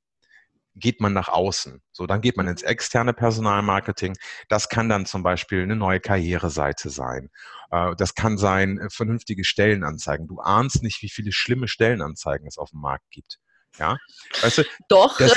geht 0.74 1.00
man 1.00 1.12
nach 1.12 1.28
außen. 1.28 1.82
So, 1.92 2.06
dann 2.06 2.20
geht 2.20 2.36
man 2.36 2.48
ins 2.48 2.62
externe 2.62 3.12
Personalmarketing. 3.12 4.16
Das 4.48 4.68
kann 4.68 4.88
dann 4.88 5.06
zum 5.06 5.22
Beispiel 5.22 5.62
eine 5.62 5.76
neue 5.76 6.00
Karriereseite 6.00 6.90
sein. 6.90 7.30
Äh, 7.70 7.94
das 7.96 8.14
kann 8.14 8.38
sein 8.38 8.78
äh, 8.78 8.90
vernünftige 8.90 9.44
Stellenanzeigen. 9.44 10.26
Du 10.26 10.40
ahnst 10.40 10.82
nicht, 10.82 11.02
wie 11.02 11.10
viele 11.10 11.32
schlimme 11.32 11.68
Stellenanzeigen 11.68 12.46
es 12.46 12.58
auf 12.58 12.70
dem 12.70 12.80
Markt 12.80 13.10
gibt. 13.10 13.38
Ja, 13.78 13.96
weißt 14.42 14.58
du, 14.58 14.64
doch. 14.88 15.18
Das, 15.18 15.34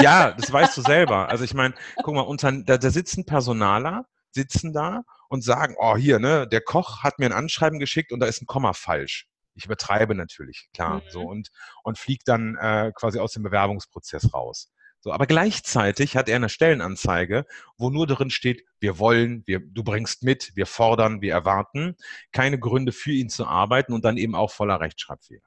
ja, 0.00 0.32
das 0.32 0.52
weißt 0.52 0.76
du 0.76 0.82
selber. 0.82 1.28
Also 1.28 1.44
ich 1.44 1.54
meine, 1.54 1.74
guck 2.02 2.14
mal, 2.14 2.20
unter, 2.20 2.52
da, 2.52 2.78
da 2.78 2.90
sitzen 2.90 3.26
Personaler, 3.26 4.06
sitzen 4.30 4.72
da 4.72 5.02
und 5.28 5.42
sagen, 5.42 5.74
oh 5.78 5.96
hier, 5.96 6.18
ne, 6.20 6.46
der 6.46 6.60
Koch 6.60 7.02
hat 7.02 7.18
mir 7.18 7.26
ein 7.26 7.32
Anschreiben 7.32 7.78
geschickt 7.78 8.12
und 8.12 8.20
da 8.20 8.26
ist 8.26 8.42
ein 8.42 8.46
Komma 8.46 8.72
falsch. 8.74 9.26
Ich 9.58 9.66
übertreibe 9.66 10.14
natürlich, 10.14 10.68
klar. 10.72 10.96
Mhm. 10.96 11.10
So 11.10 11.22
und, 11.22 11.48
und 11.82 11.98
fliegt 11.98 12.28
dann 12.28 12.56
äh, 12.56 12.92
quasi 12.94 13.18
aus 13.18 13.32
dem 13.32 13.42
Bewerbungsprozess 13.42 14.32
raus. 14.32 14.72
So, 15.00 15.12
aber 15.12 15.26
gleichzeitig 15.26 16.16
hat 16.16 16.28
er 16.28 16.36
eine 16.36 16.48
Stellenanzeige, 16.48 17.46
wo 17.76 17.90
nur 17.90 18.06
drin 18.06 18.30
steht, 18.30 18.64
wir 18.80 18.98
wollen, 18.98 19.44
wir, 19.46 19.60
du 19.60 19.84
bringst 19.84 20.24
mit, 20.24 20.56
wir 20.56 20.66
fordern, 20.66 21.20
wir 21.20 21.32
erwarten, 21.32 21.96
keine 22.32 22.58
Gründe 22.58 22.92
für 22.92 23.12
ihn 23.12 23.28
zu 23.28 23.46
arbeiten 23.46 23.92
und 23.92 24.04
dann 24.04 24.16
eben 24.16 24.34
auch 24.34 24.50
voller 24.50 24.80
Rechtschreibfehler. 24.80 25.42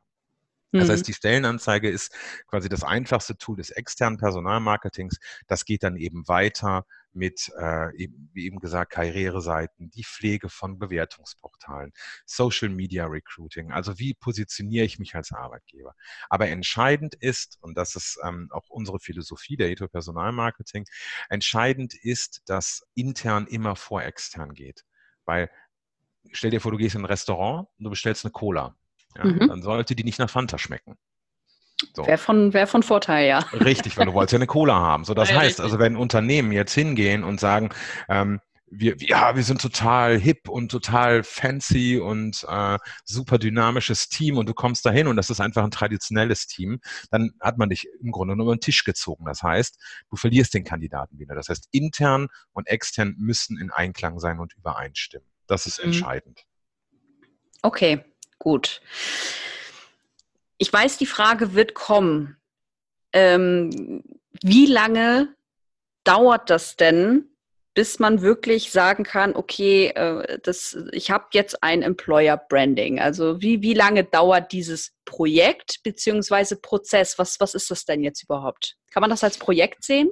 Das 0.71 0.89
heißt, 0.89 1.03
mhm. 1.03 1.05
die 1.05 1.13
Stellenanzeige 1.13 1.89
ist 1.89 2.15
quasi 2.47 2.69
das 2.69 2.83
einfachste 2.83 3.37
Tool 3.37 3.57
des 3.57 3.71
externen 3.71 4.17
Personalmarketings. 4.17 5.19
Das 5.47 5.65
geht 5.65 5.83
dann 5.83 5.97
eben 5.97 6.27
weiter 6.27 6.85
mit, 7.13 7.51
äh, 7.57 7.95
eben, 7.97 8.29
wie 8.33 8.45
eben 8.45 8.59
gesagt, 8.59 8.93
Karriereseiten, 8.93 9.89
die 9.89 10.03
Pflege 10.03 10.49
von 10.49 10.79
Bewertungsportalen, 10.79 11.91
Social 12.25 12.69
Media 12.69 13.05
Recruiting. 13.05 13.71
Also 13.71 13.99
wie 13.99 14.13
positioniere 14.13 14.85
ich 14.85 14.99
mich 14.99 15.15
als 15.15 15.31
Arbeitgeber? 15.31 15.93
Aber 16.29 16.47
entscheidend 16.47 17.15
ist, 17.15 17.57
und 17.61 17.77
das 17.77 17.95
ist 17.95 18.17
ähm, 18.23 18.47
auch 18.51 18.69
unsere 18.69 18.99
Philosophie 18.99 19.57
der 19.57 19.69
Eto 19.69 19.87
Personalmarketing, 19.87 20.85
entscheidend 21.29 21.93
ist, 21.93 22.41
dass 22.45 22.83
intern 22.93 23.47
immer 23.47 23.75
vor 23.75 24.03
extern 24.03 24.53
geht. 24.53 24.85
Weil 25.25 25.49
stell 26.31 26.51
dir 26.51 26.61
vor, 26.61 26.71
du 26.71 26.77
gehst 26.77 26.95
in 26.95 27.01
ein 27.01 27.05
Restaurant 27.05 27.67
und 27.77 27.83
du 27.83 27.89
bestellst 27.89 28.25
eine 28.25 28.31
Cola. 28.31 28.75
Ja, 29.17 29.25
mhm. 29.25 29.47
Dann 29.47 29.61
sollte 29.61 29.95
die 29.95 30.03
nicht 30.03 30.19
nach 30.19 30.29
Fanta 30.29 30.57
schmecken. 30.57 30.97
So. 31.93 32.05
Wäre 32.05 32.17
von, 32.17 32.53
wär 32.53 32.67
von 32.67 32.83
Vorteil, 32.83 33.27
ja. 33.27 33.39
Richtig, 33.53 33.97
weil 33.97 34.05
du 34.05 34.13
wolltest 34.13 34.33
ja 34.33 34.37
eine 34.37 34.47
Cola 34.47 34.75
haben. 34.75 35.03
So, 35.03 35.13
das 35.13 35.29
ja, 35.29 35.37
heißt, 35.37 35.45
richtig. 35.59 35.63
also 35.63 35.79
wenn 35.79 35.95
Unternehmen 35.95 36.51
jetzt 36.51 36.73
hingehen 36.73 37.23
und 37.23 37.39
sagen, 37.39 37.69
ähm, 38.07 38.39
wir, 38.73 38.95
ja, 38.99 39.35
wir 39.35 39.43
sind 39.43 39.61
total 39.61 40.17
hip 40.17 40.47
und 40.47 40.69
total 40.69 41.23
fancy 41.23 41.99
und 41.99 42.45
äh, 42.47 42.77
super 43.03 43.37
dynamisches 43.37 44.07
Team 44.07 44.37
und 44.37 44.47
du 44.47 44.53
kommst 44.53 44.85
dahin 44.85 45.07
und 45.07 45.17
das 45.17 45.29
ist 45.29 45.41
einfach 45.41 45.63
ein 45.63 45.71
traditionelles 45.71 46.47
Team, 46.47 46.79
dann 47.11 47.31
hat 47.41 47.57
man 47.57 47.69
dich 47.69 47.87
im 48.01 48.11
Grunde 48.11 48.35
nur 48.35 48.45
über 48.45 48.55
den 48.55 48.61
Tisch 48.61 48.85
gezogen. 48.85 49.25
Das 49.25 49.43
heißt, 49.43 49.77
du 50.09 50.15
verlierst 50.15 50.53
den 50.53 50.63
Kandidaten 50.63 51.19
wieder. 51.19 51.35
Das 51.35 51.49
heißt, 51.49 51.67
intern 51.71 52.29
und 52.53 52.67
extern 52.67 53.15
müssen 53.17 53.59
in 53.59 53.71
Einklang 53.71 54.19
sein 54.19 54.39
und 54.39 54.53
übereinstimmen. 54.53 55.27
Das 55.47 55.65
ist 55.65 55.79
mhm. 55.79 55.91
entscheidend. 55.91 56.45
Okay, 57.61 58.05
gut. 58.41 58.81
Ich 60.57 60.71
weiß, 60.71 60.97
die 60.97 61.05
Frage 61.05 61.53
wird 61.53 61.73
kommen. 61.73 62.37
Ähm, 63.13 64.03
wie 64.43 64.65
lange 64.65 65.35
dauert 66.03 66.49
das 66.49 66.75
denn, 66.75 67.29
bis 67.73 67.99
man 67.99 68.21
wirklich 68.21 68.71
sagen 68.71 69.03
kann, 69.03 69.35
okay, 69.35 69.87
äh, 69.87 70.39
das, 70.43 70.77
ich 70.91 71.09
habe 71.11 71.27
jetzt 71.33 71.63
ein 71.63 71.83
Employer 71.83 72.37
Branding. 72.37 72.99
Also 72.99 73.41
wie, 73.41 73.61
wie 73.61 73.73
lange 73.73 74.03
dauert 74.03 74.51
dieses 74.51 74.91
Projekt 75.05 75.81
bzw. 75.83 76.55
Prozess? 76.55 77.17
Was, 77.17 77.39
was 77.39 77.53
ist 77.53 77.71
das 77.71 77.85
denn 77.85 78.03
jetzt 78.03 78.23
überhaupt? 78.23 78.75
Kann 78.91 79.01
man 79.01 79.09
das 79.09 79.23
als 79.23 79.37
Projekt 79.37 79.83
sehen? 79.83 80.11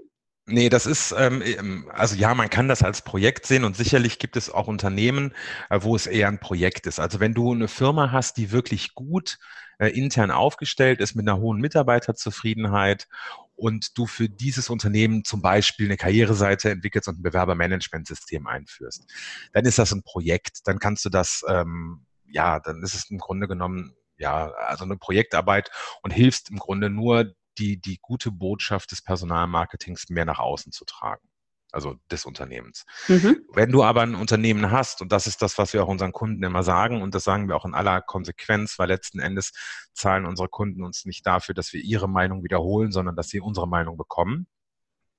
Nee, 0.52 0.70
das 0.70 0.88
ist, 0.88 1.14
ähm, 1.18 1.42
ähm, 1.44 1.90
also 1.94 2.16
ja, 2.16 2.34
man 2.34 2.50
kann 2.50 2.68
das 2.68 2.82
als 2.82 3.04
Projekt 3.04 3.46
sehen 3.46 3.64
und 3.64 3.78
sicherlich 3.78 4.18
gibt 4.18 4.36
es 4.36 4.50
auch 4.50 4.68
Unternehmen, 4.68 5.34
äh, 5.70 5.80
wo 5.82 5.96
es 5.96 6.08
eher 6.08 6.28
ein 6.28 6.40
Projekt 6.40 6.88
ist. 6.88 7.00
Also 7.00 7.20
wenn 7.20 7.34
du 7.36 7.54
eine 7.54 7.68
Firma 7.68 8.12
hast, 8.12 8.38
die 8.38 8.52
wirklich 8.52 8.96
gut 8.96 9.38
äh, 9.78 9.90
intern 9.90 10.32
aufgestellt 10.32 11.02
ist 11.02 11.16
mit 11.16 11.28
einer 11.28 11.38
hohen 11.40 11.62
Mitarbeiterzufriedenheit 11.62 13.08
und 13.56 13.98
du 13.98 14.08
für 14.08 14.28
dieses 14.28 14.70
Unternehmen 14.70 15.24
zum 15.24 15.42
Beispiel 15.42 15.86
eine 15.86 15.98
Karriereseite 15.98 16.72
entwickelst 16.72 17.08
und 17.08 17.20
ein 17.20 17.24
Bewerbermanagementsystem 17.24 18.48
einführst, 18.48 19.06
dann 19.54 19.66
ist 19.66 19.78
das 19.78 19.92
ein 19.92 20.04
Projekt. 20.04 20.62
Dann 20.66 20.80
kannst 20.80 21.06
du 21.06 21.10
das, 21.10 21.44
ähm, 21.48 22.06
ja, 22.26 22.60
dann 22.60 22.82
ist 22.82 22.96
es 22.96 23.10
im 23.12 23.20
Grunde 23.20 23.48
genommen 23.48 23.96
ja, 24.18 24.52
also 24.52 24.84
eine 24.84 24.98
Projektarbeit 24.98 25.72
und 26.02 26.12
hilfst 26.12 26.50
im 26.50 26.58
Grunde 26.58 26.90
nur 26.90 27.34
die, 27.58 27.80
die 27.80 28.00
gute 28.02 28.32
Botschaft 28.32 28.92
des 28.92 29.02
Personalmarketings 29.02 30.10
mehr 30.10 30.26
nach 30.26 30.40
außen 30.40 30.72
zu 30.72 30.86
tragen 30.86 31.30
also 31.72 31.96
des 32.12 32.26
Unternehmens. 32.26 32.86
Mhm. 33.08 33.46
Wenn 33.54 33.72
du 33.72 33.84
aber 33.84 34.02
ein 34.02 34.16
Unternehmen 34.16 34.72
hast, 34.72 35.02
und 35.02 35.12
das 35.12 35.28
ist 35.28 35.42
das, 35.42 35.58
was 35.58 35.74
wir 35.74 35.84
auch 35.84 35.88
unseren 35.88 36.12
Kunden 36.12 36.44
immer 36.44 36.64
sagen, 36.64 37.02
und 37.02 37.14
das 37.14 37.24
sagen 37.24 37.48
wir 37.48 37.56
auch 37.56 37.66
in 37.66 37.74
aller 37.74 38.02
Konsequenz, 38.02 38.80
weil 38.80 38.88
letzten 38.88 39.20
Endes 39.20 39.52
zahlen 39.94 40.26
unsere 40.26 40.50
Kunden 40.50 40.84
uns 40.84 41.06
nicht 41.06 41.26
dafür, 41.26 41.54
dass 41.56 41.74
wir 41.74 41.82
ihre 41.82 42.10
Meinung 42.10 42.44
wiederholen, 42.44 42.92
sondern 42.92 43.16
dass 43.16 43.30
sie 43.30 43.42
unsere 43.42 43.68
Meinung 43.68 43.98
bekommen. 43.98 44.48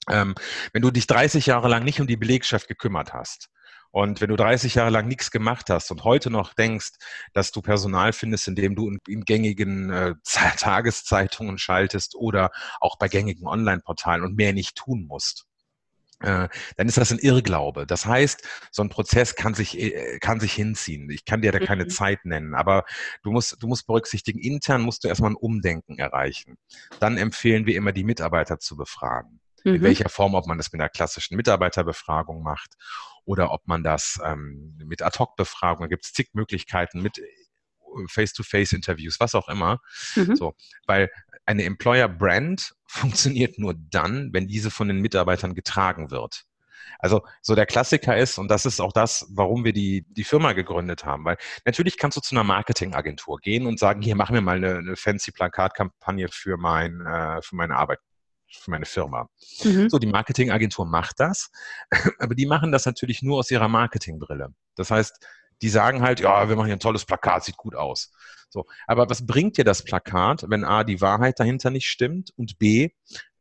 Ähm, 0.08 0.34
wenn 0.72 0.82
du 0.82 0.90
dich 0.90 1.06
30 1.06 1.46
Jahre 1.46 1.68
lang 1.68 1.84
nicht 1.84 2.00
um 2.00 2.06
die 2.06 2.16
Belegschaft 2.16 2.66
gekümmert 2.66 3.12
hast, 3.12 3.50
und 3.90 4.20
wenn 4.20 4.28
du 4.28 4.37
30 4.37 4.75
Jahre 4.76 4.90
lang 4.90 5.09
nichts 5.09 5.30
gemacht 5.30 5.68
hast 5.70 5.90
und 5.90 6.04
heute 6.04 6.30
noch 6.30 6.54
denkst, 6.54 6.92
dass 7.32 7.50
du 7.50 7.61
Personal 7.61 8.12
findest, 8.12 8.49
indem 8.49 8.76
du 8.76 8.88
in, 8.88 8.99
in 9.09 9.25
gängigen 9.25 9.90
äh, 9.90 10.14
Tageszeitungen 10.59 11.59
schaltest 11.59 12.14
oder 12.14 12.50
auch 12.80 12.99
bei 12.99 13.09
gängigen 13.09 13.47
Online-Portalen 13.47 14.25
und 14.25 14.37
mehr 14.37 14.52
nicht 14.52 14.76
tun 14.76 15.06
musst, 15.06 15.47
äh, 16.20 16.49
dann 16.76 16.88
ist 16.88 16.99
das 16.99 17.11
ein 17.11 17.18
Irrglaube. 17.18 17.87
Das 17.87 18.06
heißt, 18.06 18.47
so 18.70 18.82
ein 18.82 18.90
Prozess 18.90 19.35
kann 19.35 19.54
sich, 19.54 19.78
äh, 19.78 20.18
kann 20.20 20.38
sich 20.38 20.52
hinziehen. 20.52 21.11
Ich 21.11 21.25
kann 21.25 21.40
dir 21.40 21.50
da 21.50 21.59
keine 21.59 21.85
mhm. 21.85 21.90
Zeit 21.90 22.25
nennen, 22.25 22.54
aber 22.54 22.85
du 23.23 23.32
musst, 23.32 23.56
du 23.61 23.66
musst 23.66 23.87
berücksichtigen, 23.87 24.38
intern 24.38 24.82
musst 24.82 25.02
du 25.02 25.09
erstmal 25.09 25.30
ein 25.30 25.37
Umdenken 25.37 25.99
erreichen. 25.99 26.56
Dann 27.00 27.16
empfehlen 27.16 27.66
wir 27.66 27.75
immer, 27.75 27.92
die 27.92 28.04
Mitarbeiter 28.04 28.59
zu 28.59 28.76
befragen. 28.76 29.39
Mhm. 29.64 29.75
In 29.76 29.83
welcher 29.83 30.09
Form, 30.09 30.35
ob 30.35 30.47
man 30.47 30.59
das 30.59 30.73
mit 30.73 30.81
einer 30.81 30.88
klassischen 30.88 31.37
Mitarbeiterbefragung 31.37 32.43
macht 32.43 32.75
oder 33.25 33.52
ob 33.52 33.67
man 33.67 33.83
das 33.83 34.19
ähm, 34.25 34.76
mit 34.85 35.02
Ad-Hoc-Befragung, 35.02 35.85
da 35.85 35.88
gibt 35.88 36.05
es 36.05 36.12
zig 36.12 36.31
Möglichkeiten 36.33 37.02
mit 37.02 37.21
Face-to-Face-Interviews, 38.09 39.19
was 39.21 39.35
auch 39.35 39.49
immer. 39.49 39.81
Mhm. 40.14 40.37
So, 40.37 40.55
weil 40.87 41.11
eine 41.47 41.64
Employer-Brand 41.64 42.75
funktioniert 42.87 43.59
nur 43.59 43.75
dann, 43.76 44.33
wenn 44.33 44.47
diese 44.47 44.71
von 44.71 44.88
den 44.88 45.00
Mitarbeitern 45.00 45.55
getragen 45.55 46.11
wird. 46.11 46.45
Also 46.99 47.23
so 47.40 47.55
der 47.55 47.67
Klassiker 47.67 48.17
ist, 48.17 48.37
und 48.38 48.50
das 48.50 48.67
ist 48.67 48.81
auch 48.81 48.93
das, 48.93 49.26
warum 49.31 49.64
wir 49.64 49.73
die, 49.73 50.05
die 50.09 50.25
Firma 50.25 50.52
gegründet 50.52 51.05
haben, 51.05 51.25
weil 51.25 51.38
natürlich 51.64 51.97
kannst 51.97 52.17
du 52.17 52.21
zu 52.21 52.35
einer 52.35 52.45
Marketingagentur 52.45 53.38
gehen 53.38 53.67
und 53.67 53.79
sagen, 53.79 54.02
hier 54.02 54.17
machen 54.17 54.35
wir 54.35 54.43
mal 54.43 54.57
eine, 54.57 54.76
eine 54.76 54.97
fancy 54.97 55.33
Plakatkampagne 55.33 56.29
für, 56.29 56.59
mein, 56.59 57.00
äh, 57.07 57.40
für 57.43 57.57
meine 57.57 57.76
Arbeit 57.76 58.00
für 58.50 58.71
meine 58.71 58.87
Firma. 58.87 59.28
Mhm. 59.64 59.88
So, 59.88 59.99
die 59.99 60.07
Marketingagentur 60.07 60.87
macht 60.87 61.21
das, 61.21 61.50
aber 62.19 62.35
die 62.35 62.47
machen 62.47 62.73
das 62.73 62.87
natürlich 62.87 63.23
nur 63.23 63.38
aus 63.38 63.50
ihrer 63.50 63.69
Marketingbrille. 63.69 64.54
Das 64.76 64.90
heißt, 64.90 65.25
die 65.62 65.69
sagen 65.69 66.02
halt, 66.02 66.21
ja, 66.21 66.49
wir 66.49 66.57
machen 66.57 66.66
hier 66.66 66.76
ein 66.76 66.80
tolles 66.80 67.04
Plakat, 67.04 67.45
sieht 67.45 67.57
gut 67.57 67.75
aus. 67.75 68.12
So, 68.49 68.66
aber 68.87 69.09
was 69.09 69.26
bringt 69.26 69.59
dir 69.59 69.64
das 69.64 69.85
Plakat, 69.85 70.45
wenn 70.49 70.64
A, 70.64 70.85
die 70.85 71.00
Wahrheit 71.00 71.38
dahinter 71.38 71.71
nicht 71.71 71.87
stimmt 71.87 72.30
und 72.37 72.59
B, 72.59 72.90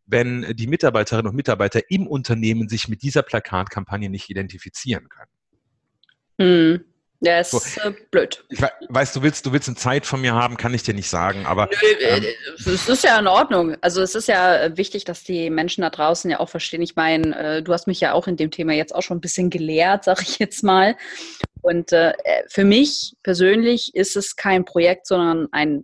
wenn 0.06 0.56
die 0.56 0.68
Mitarbeiterinnen 0.68 1.30
und 1.30 1.36
Mitarbeiter 1.36 1.82
im 1.89 2.08
Unternehmen 2.08 2.68
sich 2.68 2.88
mit 2.88 3.01
dieser 3.04 3.24
Plakatkampagne 3.24 4.10
nicht 4.10 4.30
identifizieren 4.30 5.08
können? 5.10 5.32
Mhm. 6.38 6.86
Ja, 7.22 7.40
ist 7.40 7.52
so. 7.52 7.82
äh, 7.82 7.94
blöd. 8.12 8.46
Ich 8.50 8.62
weiß, 8.62 9.12
du 9.14 9.22
willst, 9.22 9.46
du 9.46 9.52
willst 9.52 9.68
eine 9.68 9.76
Zeit 9.76 10.06
von 10.06 10.22
mir 10.22 10.34
haben, 10.34 10.56
kann 10.56 10.74
ich 10.74 10.84
dir 10.84 10.94
nicht 10.94 11.10
sagen, 11.10 11.46
aber. 11.46 11.66
Nö, 11.66 11.88
ähm, 12.00 12.24
äh, 12.24 12.70
es 12.70 12.88
ist 12.88 13.04
ja 13.04 13.20
in 13.20 13.28
Ordnung. 13.28 13.76
Also 13.82 14.02
es 14.02 14.16
ist 14.16 14.30
ja 14.30 14.56
äh, 14.56 14.78
wichtig, 14.78 15.04
dass 15.04 15.24
die 15.24 15.50
Menschen 15.50 15.82
da 15.82 15.90
draußen 15.90 16.32
ja 16.32 16.40
auch 16.40 16.48
verstehen. 16.48 16.82
Ich 16.82 16.96
meine, 16.96 17.58
äh, 17.58 17.62
du 17.62 17.74
hast 17.74 17.88
mich 17.88 18.00
ja 18.00 18.14
auch 18.14 18.28
in 18.28 18.38
dem 18.38 18.52
Thema 18.52 18.72
jetzt 18.74 18.96
auch 18.96 19.02
schon 19.02 19.18
ein 19.18 19.22
bisschen 19.22 19.50
gelehrt, 19.50 20.06
sag 20.06 20.22
ich 20.22 20.40
jetzt 20.40 20.64
mal. 20.64 20.96
Und 21.62 21.92
äh, 21.92 22.14
für 22.48 22.64
mich 22.64 23.16
persönlich 23.22 23.96
ist 23.96 24.16
es 24.16 24.38
kein 24.38 24.64
Projekt, 24.64 25.06
sondern 25.06 25.50
ein 25.52 25.84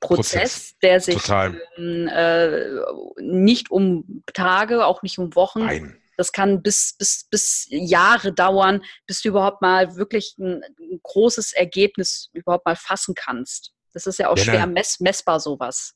Prozess, 0.00 0.74
Prozess. 0.74 0.74
der 0.82 1.00
sich 1.00 1.28
ähm, 1.78 2.08
äh, 2.08 2.66
nicht 3.20 3.70
um 3.70 4.22
Tage, 4.34 4.84
auch 4.84 5.02
nicht 5.02 5.18
um 5.18 5.34
Wochen, 5.34 5.64
Nein 5.64 5.96
das 6.16 6.32
kann 6.32 6.62
bis, 6.62 6.94
bis, 6.98 7.26
bis 7.30 7.66
Jahre 7.70 8.32
dauern, 8.32 8.82
bis 9.06 9.22
du 9.22 9.28
überhaupt 9.28 9.62
mal 9.62 9.96
wirklich 9.96 10.36
ein, 10.38 10.62
ein 10.62 11.00
großes 11.02 11.52
Ergebnis 11.52 12.30
überhaupt 12.32 12.66
mal 12.66 12.76
fassen 12.76 13.14
kannst. 13.14 13.72
Das 13.92 14.06
ist 14.06 14.18
ja 14.18 14.28
auch 14.28 14.36
ja, 14.36 14.44
schwer 14.44 14.66
mess, 14.66 15.00
messbar, 15.00 15.40
sowas. 15.40 15.94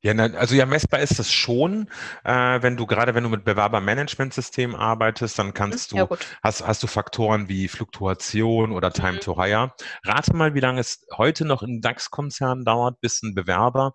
Ja, 0.00 0.12
also 0.14 0.54
ja, 0.54 0.64
messbar 0.64 1.00
ist 1.00 1.18
es 1.18 1.32
schon, 1.32 1.88
äh, 2.22 2.62
wenn 2.62 2.76
du 2.76 2.86
gerade 2.86 3.16
wenn 3.16 3.24
du 3.24 3.28
mit 3.28 3.44
Bewerbermanagementsystemen 3.44 4.76
arbeitest, 4.76 5.36
dann 5.40 5.54
kannst 5.54 5.92
mhm. 5.92 5.98
du 5.98 6.14
ja, 6.14 6.18
hast 6.40 6.64
hast 6.64 6.84
du 6.84 6.86
Faktoren 6.86 7.48
wie 7.48 7.66
Fluktuation 7.66 8.70
oder 8.70 8.92
Time 8.92 9.14
mhm. 9.14 9.20
to 9.20 9.42
Hire. 9.42 9.72
Rate 10.04 10.36
mal, 10.36 10.54
wie 10.54 10.60
lange 10.60 10.80
es 10.80 11.04
heute 11.16 11.44
noch 11.44 11.64
in 11.64 11.80
DAX-Konzernen 11.80 12.64
dauert, 12.64 13.00
bis 13.00 13.22
ein 13.22 13.34
Bewerber 13.34 13.94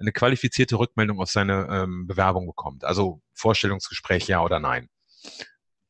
eine 0.00 0.10
qualifizierte 0.10 0.76
Rückmeldung 0.76 1.20
auf 1.20 1.30
seine 1.30 1.68
ähm, 1.70 2.08
Bewerbung 2.08 2.48
bekommt. 2.48 2.82
Also 2.84 3.20
Vorstellungsgespräch 3.34 4.26
ja 4.26 4.42
oder 4.42 4.58
nein. 4.58 4.88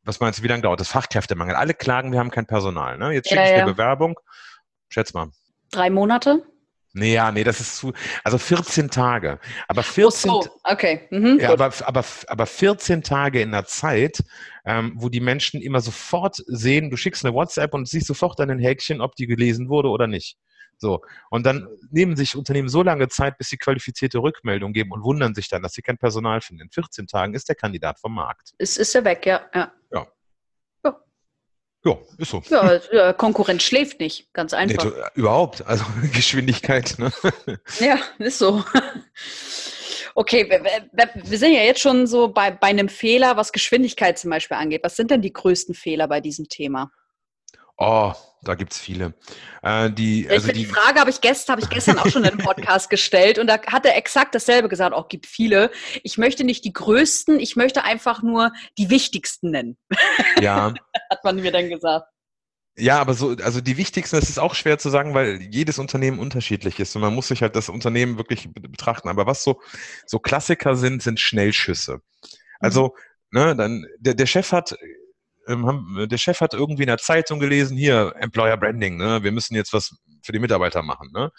Was 0.05 0.21
meinst 0.21 0.39
du, 0.39 0.43
wie 0.43 0.49
lange 0.49 0.63
dauert 0.63 0.81
das? 0.81 0.89
Fachkräftemangel. 0.89 1.55
Alle 1.55 1.75
klagen, 1.75 2.13
wir 2.13 2.19
haben 2.19 2.31
kein 2.31 2.47
Personal. 2.47 2.99
Ne? 2.99 3.13
Jetzt 3.13 3.29
schicke 3.29 3.41
ja, 3.41 3.51
ich 3.51 3.59
ja. 3.59 3.65
Bewerbung. 3.65 4.19
Schätz 4.89 5.15
mal. 5.15 5.31
Drei 5.71 5.91
Monate? 5.91 6.45
Nee, 6.97 7.15
ja, 7.15 7.33
nee, 7.33 7.43
das 7.43 7.59
ist 7.59 7.77
zu, 7.77 7.93
also 8.23 8.39
14 8.39 8.89
Tage. 8.89 9.41
Aber 9.67 9.83
14, 9.83 10.31
oh, 10.31 10.43
so, 10.43 10.51
okay. 10.63 11.09
Mhm, 11.11 11.41
ja, 11.41 11.53
aber, 11.53 11.73
aber, 11.85 12.05
aber 12.29 12.47
14 12.47 13.03
Tage 13.03 13.41
in 13.41 13.51
der 13.51 13.65
Zeit, 13.65 14.23
ähm, 14.65 14.93
wo 14.95 15.09
die 15.09 15.21
Menschen 15.21 15.61
immer 15.61 15.81
sofort 15.81 16.37
sehen, 16.47 16.91
du 16.91 16.97
schickst 16.97 17.25
eine 17.25 17.35
WhatsApp 17.35 17.75
und 17.75 17.89
siehst 17.89 18.07
sofort 18.07 18.41
an 18.41 18.49
den 18.49 18.61
Häkchen, 18.61 19.01
ob 19.01 19.17
die 19.17 19.27
gelesen 19.27 19.69
wurde 19.69 19.89
oder 19.89 20.07
nicht. 20.07 20.37
So. 20.85 21.01
Und 21.31 21.47
dann 21.47 21.67
nehmen 21.91 22.15
sich 22.15 22.37
Unternehmen 22.37 22.69
so 22.69 22.83
lange 22.83 23.09
Zeit, 23.09 23.39
bis 23.39 23.49
sie 23.49 23.57
qualifizierte 23.57 24.19
Rückmeldung 24.19 24.75
geben 24.75 24.93
und 24.93 25.03
wundern 25.03 25.35
sich 25.35 25.49
dann, 25.49 25.63
dass 25.63 25.73
sie 25.73 25.81
kein 25.81 25.97
Personal 25.97 26.43
finden. 26.43 26.65
In 26.65 26.71
14 26.71 27.07
Tagen 27.07 27.33
ist 27.33 27.49
der 27.49 27.57
Kandidat 27.57 27.99
vom 27.99 28.15
Markt. 28.15 28.53
Ist, 28.59 28.77
ist 28.77 28.95
er 28.95 29.03
weg, 29.07 29.25
ja. 29.25 29.41
ja. 29.55 29.73
Ja. 29.91 30.07
Ja, 31.87 31.99
ist 32.19 32.31
so. 32.31 32.43
Ja, 32.51 33.15
Konkurrenz 33.15 33.63
schläft 33.63 33.99
nicht, 33.99 34.31
ganz 34.35 34.53
einfach. 34.53 34.85
Nee, 34.85 35.03
überhaupt, 35.15 35.67
also 35.67 35.87
Geschwindigkeit. 36.13 36.97
Ne? 36.99 37.11
Ja, 37.81 37.99
ist 38.19 38.39
so. 38.39 38.63
Okay, 40.15 40.49
wir, 40.51 40.63
wir, 40.63 41.39
sind 41.39 41.55
ja 41.55 41.63
jetzt 41.63 41.81
schon 41.81 42.07
so 42.07 42.29
bei, 42.29 42.51
bei 42.51 42.69
einem 42.69 42.91
Fehler, 42.91 43.39
was 43.39 43.53
Geschwindigkeit 43.53 44.19
zum 44.19 44.31
Beispiel 44.31 44.59
angeht. 44.59 44.83
Was 44.85 44.97
sind 44.97 45.11
denn 45.11 45.23
die 45.23 45.33
größten 45.33 45.75
Fehler 45.75 46.09
bei 46.09 46.21
diesem 46.21 46.49
Thema? 46.49 46.93
Oh, 47.79 48.13
da 48.45 48.55
gibt 48.55 48.73
es 48.73 48.79
viele. 48.79 49.15
Äh, 49.63 49.91
die, 49.91 50.29
also 50.29 50.49
die, 50.49 50.61
die, 50.61 50.67
Frage 50.67 51.01
habe 51.01 51.11
ich, 51.11 51.21
gestern, 51.21 51.57
hab 51.57 51.63
ich 51.63 51.71
gestern 51.71 51.99
auch 51.99 52.09
schon 52.09 52.25
in 52.25 52.31
einem 52.31 52.39
Podcast 52.39 52.91
gestellt 52.91 53.39
und 53.39 53.47
da 53.47 53.61
hat 53.67 53.87
er 53.87 53.97
exakt 53.97 54.35
dasselbe 54.35 54.69
gesagt, 54.69 54.95
auch 54.95 55.09
gibt 55.09 55.27
viele. 55.27 55.71
Ich 56.03 56.19
möchte 56.19 56.45
nicht 56.45 56.65
die 56.65 56.73
größten, 56.73 57.41
ich 57.41 57.57
möchte 57.57 57.85
einfach 57.85 58.23
nur 58.23 58.53
die 58.79 58.91
wichtigsten 58.91 59.51
nennen. 59.51 59.77
Ja. 60.41 60.75
hat 61.11 61.25
man 61.25 61.37
mir 61.37 61.53
dann 61.53 61.69
gesagt. 61.69 62.07
Ja, 62.77 63.01
aber 63.01 63.15
so, 63.15 63.37
also 63.43 63.61
die 63.61 63.77
wichtigsten, 63.77 64.17
das 64.19 64.29
ist 64.29 64.39
auch 64.39 64.55
schwer 64.55 64.79
zu 64.79 64.91
sagen, 64.91 65.15
weil 65.15 65.41
jedes 65.43 65.79
Unternehmen 65.79 66.19
unterschiedlich 66.19 66.81
ist 66.81 66.97
und 66.97 67.03
man 67.03 67.15
muss 67.15 67.29
sich 67.29 67.41
halt 67.41 67.55
das 67.55 67.69
Unternehmen 67.69 68.19
wirklich 68.19 68.53
betrachten. 68.53 69.09
Aber 69.09 69.27
was 69.27 69.45
so, 69.45 69.61
so 70.07 70.19
Klassiker 70.19 70.75
sind, 70.75 71.01
sind 71.01 71.21
Schnellschüsse. 71.21 72.01
Also, 72.59 72.97
mhm. 73.31 73.41
ne, 73.41 73.57
dann, 73.57 73.87
der, 73.99 74.15
der 74.15 74.27
Chef 74.27 74.51
hat 74.51 74.77
ähm, 75.47 75.67
haben, 75.67 76.09
der 76.09 76.19
Chef 76.19 76.41
hat 76.41 76.55
irgendwie 76.55 76.83
in 76.83 76.89
der 76.89 76.99
Zeitung 76.99 77.39
gelesen, 77.41 77.77
hier, 77.77 78.15
Employer 78.19 78.57
Branding, 78.57 78.97
ne, 78.97 79.23
wir 79.23 79.33
müssen 79.33 79.55
jetzt 79.55 79.73
was 79.73 79.97
für 80.25 80.33
die 80.33 80.39
Mitarbeiter 80.39 80.83
machen. 80.83 81.11
Ne? 81.13 81.31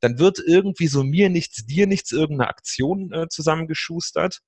Dann 0.00 0.18
wird 0.18 0.38
irgendwie 0.38 0.86
so 0.86 1.02
mir 1.02 1.28
nichts, 1.28 1.66
dir 1.66 1.86
nichts, 1.86 2.12
irgendeine 2.12 2.48
Aktion 2.48 3.12
äh, 3.12 3.28
zusammengeschustert. 3.28 4.40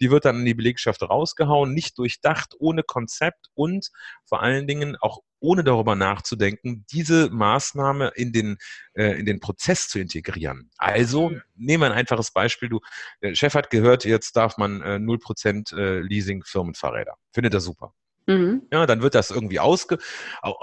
Die 0.00 0.10
wird 0.10 0.24
dann 0.24 0.40
in 0.40 0.44
die 0.44 0.54
Belegschaft 0.54 1.02
rausgehauen, 1.02 1.72
nicht 1.72 1.96
durchdacht, 1.98 2.54
ohne 2.58 2.82
Konzept 2.82 3.46
und 3.54 3.90
vor 4.24 4.42
allen 4.42 4.66
Dingen 4.66 4.96
auch 5.00 5.20
ohne 5.38 5.62
darüber 5.62 5.94
nachzudenken, 5.94 6.86
diese 6.90 7.28
Maßnahme 7.30 8.12
in 8.16 8.32
den, 8.32 8.56
äh, 8.94 9.18
in 9.18 9.26
den 9.26 9.38
Prozess 9.38 9.88
zu 9.88 9.98
integrieren. 9.98 10.70
Also 10.78 11.32
nehmen 11.54 11.82
wir 11.82 11.86
ein 11.86 11.92
einfaches 11.92 12.32
Beispiel. 12.32 12.68
Du, 12.68 12.80
der 13.22 13.34
Chef 13.34 13.54
hat 13.54 13.70
gehört, 13.70 14.04
jetzt 14.04 14.36
darf 14.36 14.56
man 14.56 14.80
äh, 14.80 14.96
0% 14.96 15.76
äh, 15.76 16.00
Leasing 16.00 16.42
Firmenfahrräder. 16.42 17.16
Findet 17.32 17.54
er 17.54 17.60
super. 17.60 17.94
Mhm. 18.26 18.62
Ja, 18.72 18.86
dann 18.86 19.02
wird 19.02 19.14
das 19.14 19.30
irgendwie 19.30 19.60
ausge, 19.60 19.98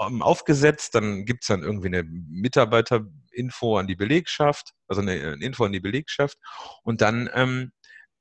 ähm, 0.06 0.22
aufgesetzt, 0.22 0.94
dann 0.94 1.24
gibt's 1.24 1.46
dann 1.46 1.62
irgendwie 1.62 1.88
eine 1.88 2.04
Mitarbeiterinfo 2.04 3.78
an 3.78 3.86
die 3.86 3.96
Belegschaft, 3.96 4.72
also 4.86 5.00
eine, 5.00 5.12
eine 5.12 5.44
Info 5.44 5.64
an 5.64 5.72
die 5.72 5.80
Belegschaft 5.80 6.38
und 6.82 7.00
dann 7.00 7.30
ähm, 7.32 7.72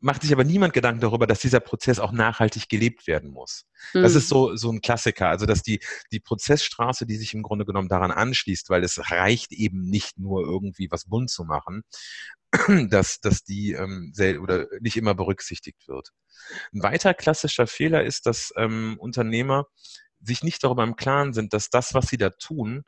macht 0.04 0.22
sich 0.22 0.34
aber 0.34 0.44
niemand 0.44 0.74
Gedanken 0.74 1.00
darüber, 1.00 1.28
dass 1.28 1.40
dieser 1.40 1.62
Prozess 1.62 1.98
auch 1.98 2.12
nachhaltig 2.12 2.68
gelebt 2.68 3.08
werden 3.08 3.32
muss. 3.32 3.66
Mhm. 3.94 4.04
Das 4.04 4.16
ist 4.16 4.26
mhm. 4.26 4.36
so, 4.36 4.56
so 4.56 4.72
ein 4.72 4.82
Klassiker, 4.82 5.30
also 5.30 5.46
dass 5.46 5.62
die, 5.62 5.80
die 6.12 6.20
Prozessstraße, 6.20 7.06
die 7.06 7.16
sich 7.16 7.34
im 7.34 7.42
Grunde 7.42 7.66
genommen 7.66 7.88
daran 7.88 8.12
anschließt, 8.12 8.70
weil 8.70 8.84
es 8.84 9.12
reicht 9.12 9.54
eben 9.54 9.82
nicht 9.90 10.20
nur 10.20 10.44
irgendwie 10.44 10.90
was 10.92 11.06
bunt 11.06 11.30
zu 11.30 11.46
machen, 11.46 11.84
dass, 12.89 13.19
dass 13.19 13.43
die 13.43 13.74
ähm, 13.74 14.12
sel 14.13 14.39
oder 14.39 14.67
nicht 14.79 14.98
immer 14.98 15.15
berücksichtigt 15.15 15.88
wird. 15.88 16.10
Ein 16.74 16.83
weiter 16.83 17.13
klassischer 17.13 17.67
Fehler 17.67 18.03
ist, 18.03 18.25
dass 18.25 18.53
ähm, 18.57 18.98
Unternehmer 19.00 19.65
sich 20.19 20.44
nicht 20.44 20.63
darüber 20.63 20.83
im 20.83 20.96
Klaren 20.96 21.33
sind, 21.33 21.53
dass 21.53 21.70
das, 21.70 21.94
was 21.94 22.07
sie 22.07 22.18
da 22.18 22.29
tun, 22.29 22.83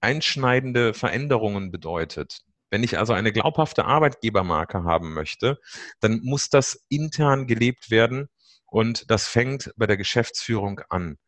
einschneidende 0.00 0.94
Veränderungen 0.94 1.70
bedeutet. 1.70 2.40
Wenn 2.70 2.84
ich 2.84 2.98
also 2.98 3.12
eine 3.12 3.32
glaubhafte 3.32 3.84
Arbeitgebermarke 3.84 4.84
haben 4.84 5.12
möchte, 5.12 5.58
dann 5.98 6.20
muss 6.22 6.48
das 6.48 6.84
intern 6.88 7.46
gelebt 7.46 7.90
werden 7.90 8.28
und 8.66 9.10
das 9.10 9.26
fängt 9.26 9.72
bei 9.76 9.86
der 9.86 9.96
Geschäftsführung 9.96 10.80
an. 10.88 11.18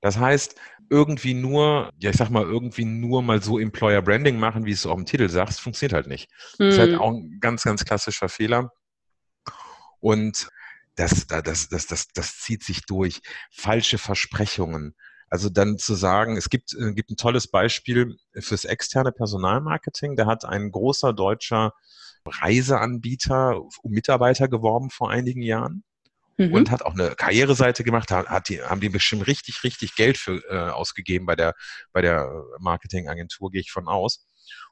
Das 0.00 0.18
heißt, 0.18 0.56
irgendwie 0.90 1.34
nur, 1.34 1.90
ja, 1.98 2.10
ich 2.10 2.16
sag 2.16 2.30
mal, 2.30 2.44
irgendwie 2.44 2.84
nur 2.84 3.22
mal 3.22 3.42
so 3.42 3.58
Employer 3.58 4.02
Branding 4.02 4.38
machen, 4.38 4.66
wie 4.66 4.72
es 4.72 4.86
auch 4.86 4.96
im 4.96 5.06
Titel 5.06 5.28
sagst, 5.28 5.60
funktioniert 5.60 5.94
halt 5.94 6.06
nicht. 6.06 6.30
Mhm. 6.58 6.64
Das 6.64 6.74
ist 6.74 6.80
halt 6.80 6.92
hm. 6.92 7.00
auch 7.00 7.10
ein 7.10 7.38
ganz, 7.40 7.62
ganz 7.64 7.84
klassischer 7.84 8.28
Fehler. 8.28 8.72
Und 10.00 10.48
das, 10.94 11.26
das, 11.26 11.68
das, 11.68 11.86
das, 11.86 12.08
das 12.08 12.38
zieht 12.38 12.62
sich 12.62 12.82
durch. 12.86 13.20
Falsche 13.50 13.98
Versprechungen. 13.98 14.94
Also 15.28 15.48
dann 15.50 15.78
zu 15.78 15.94
sagen, 15.94 16.36
es 16.36 16.48
gibt, 16.48 16.74
äh, 16.74 16.92
gibt 16.92 17.10
ein 17.10 17.16
tolles 17.16 17.48
Beispiel 17.48 18.16
fürs 18.38 18.64
externe 18.64 19.12
Personalmarketing. 19.12 20.16
Da 20.16 20.26
hat 20.26 20.44
ein 20.44 20.70
großer 20.70 21.12
deutscher 21.12 21.72
Reiseanbieter 22.24 23.60
um 23.60 23.90
Mitarbeiter 23.90 24.48
geworben 24.48 24.90
vor 24.90 25.10
einigen 25.10 25.42
Jahren 25.42 25.84
mhm. 26.36 26.52
und 26.52 26.70
hat 26.70 26.82
auch 26.82 26.94
eine 26.94 27.14
Karriereseite 27.14 27.84
gemacht. 27.84 28.10
Da 28.10 28.26
hat 28.26 28.48
die, 28.48 28.62
haben 28.62 28.80
die 28.80 28.88
bestimmt 28.88 29.26
richtig, 29.26 29.62
richtig 29.64 29.94
Geld 29.94 30.18
für 30.18 30.42
äh, 30.48 30.70
ausgegeben 30.70 31.26
bei 31.26 31.36
der, 31.36 31.54
bei 31.92 32.02
der 32.02 32.30
Marketingagentur, 32.58 33.50
gehe 33.50 33.60
ich 33.60 33.70
von 33.70 33.88
aus. 33.88 34.26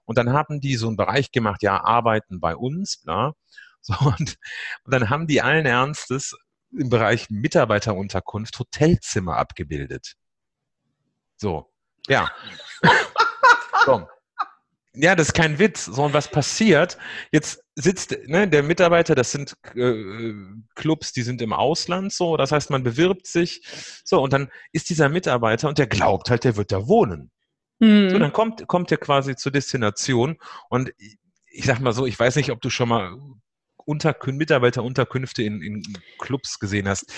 Und 0.05 0.19
dann 0.19 0.33
haben 0.33 0.61
die 0.61 0.77
so 0.77 0.87
einen 0.87 0.97
Bereich 0.97 1.33
gemacht, 1.33 1.63
ja, 1.63 1.83
arbeiten 1.83 2.41
bei 2.41 2.57
uns, 2.57 3.03
bla. 3.03 3.33
So, 3.87 3.93
und, 3.99 4.39
und 4.85 4.95
dann 4.95 5.11
haben 5.11 5.27
die 5.27 5.43
allen 5.43 5.67
Ernstes 5.67 6.35
im 6.73 6.89
Bereich 6.89 7.29
Mitarbeiterunterkunft 7.29 8.59
Hotelzimmer 8.59 9.37
abgebildet. 9.37 10.15
So, 11.37 11.71
ja. 12.09 12.31
so. 13.85 14.09
Ja, 14.97 15.17
das 15.17 15.29
ist 15.29 15.33
kein 15.35 15.59
Witz, 15.59 15.87
sondern 15.87 16.15
was 16.15 16.31
passiert? 16.31 16.99
Jetzt 17.33 17.65
sitzt 17.75 18.17
ne, 18.27 18.47
der 18.49 18.63
Mitarbeiter, 18.63 19.15
das 19.15 19.33
sind 19.33 19.55
äh, 19.75 20.33
Clubs, 20.77 21.13
die 21.13 21.23
sind 21.23 21.43
im 21.43 21.53
Ausland 21.53 22.13
so, 22.13 22.37
das 22.37 22.53
heißt, 22.53 22.71
man 22.71 22.85
bewirbt 22.85 23.27
sich 23.27 23.63
so 24.05 24.23
und 24.23 24.33
dann 24.33 24.51
ist 24.73 24.91
dieser 24.91 25.09
Mitarbeiter 25.09 25.69
und 25.69 25.79
der 25.79 25.89
glaubt 25.89 26.31
halt, 26.31 26.45
der 26.45 26.57
wird 26.57 26.71
da 26.71 26.87
wohnen. 26.87 27.33
Mhm. 27.81 28.11
So, 28.11 28.19
dann 28.19 28.33
kommt, 28.33 28.67
kommt 28.69 28.93
er 28.93 28.99
quasi 28.99 29.35
zur 29.35 29.51
Destination 29.51 30.37
und 30.71 30.93
ich 31.51 31.65
sag 31.65 31.81
mal 31.81 31.93
so, 31.93 32.07
ich 32.07 32.19
weiß 32.19 32.37
nicht, 32.37 32.51
ob 32.53 32.61
du 32.61 32.71
schon 32.71 32.89
mal 32.89 33.17
Unterkün 33.87 34.37
Mitarbeiterunterkünfte 34.37 35.43
in, 35.43 35.61
in 35.61 35.83
Clubs 36.19 36.59
gesehen 36.59 36.89
hast. 36.89 37.13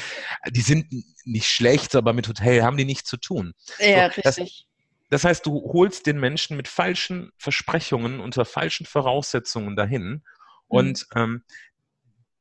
Die 0.51 0.61
sind 0.61 0.87
nicht 1.25 1.49
schlecht, 1.49 1.95
aber 1.95 2.13
mit 2.13 2.29
Hotel 2.29 2.63
haben 2.63 2.77
die 2.77 2.85
nichts 2.85 3.09
zu 3.09 3.19
tun. 3.19 3.53
Ja, 3.79 4.11
so, 4.11 4.21
richtig. 4.21 4.66
Das 5.09 5.25
heißt, 5.25 5.47
du 5.47 5.73
holst 5.73 6.07
den 6.07 6.19
Menschen 6.19 6.57
mit 6.57 6.69
falschen 6.69 7.31
Versprechungen 7.37 8.21
unter 8.21 8.45
falschen 8.45 8.87
Voraussetzungen 8.87 9.77
dahin. 9.77 10.05
Mhm. 10.05 10.23
Und 10.69 11.07
ähm, 11.15 11.43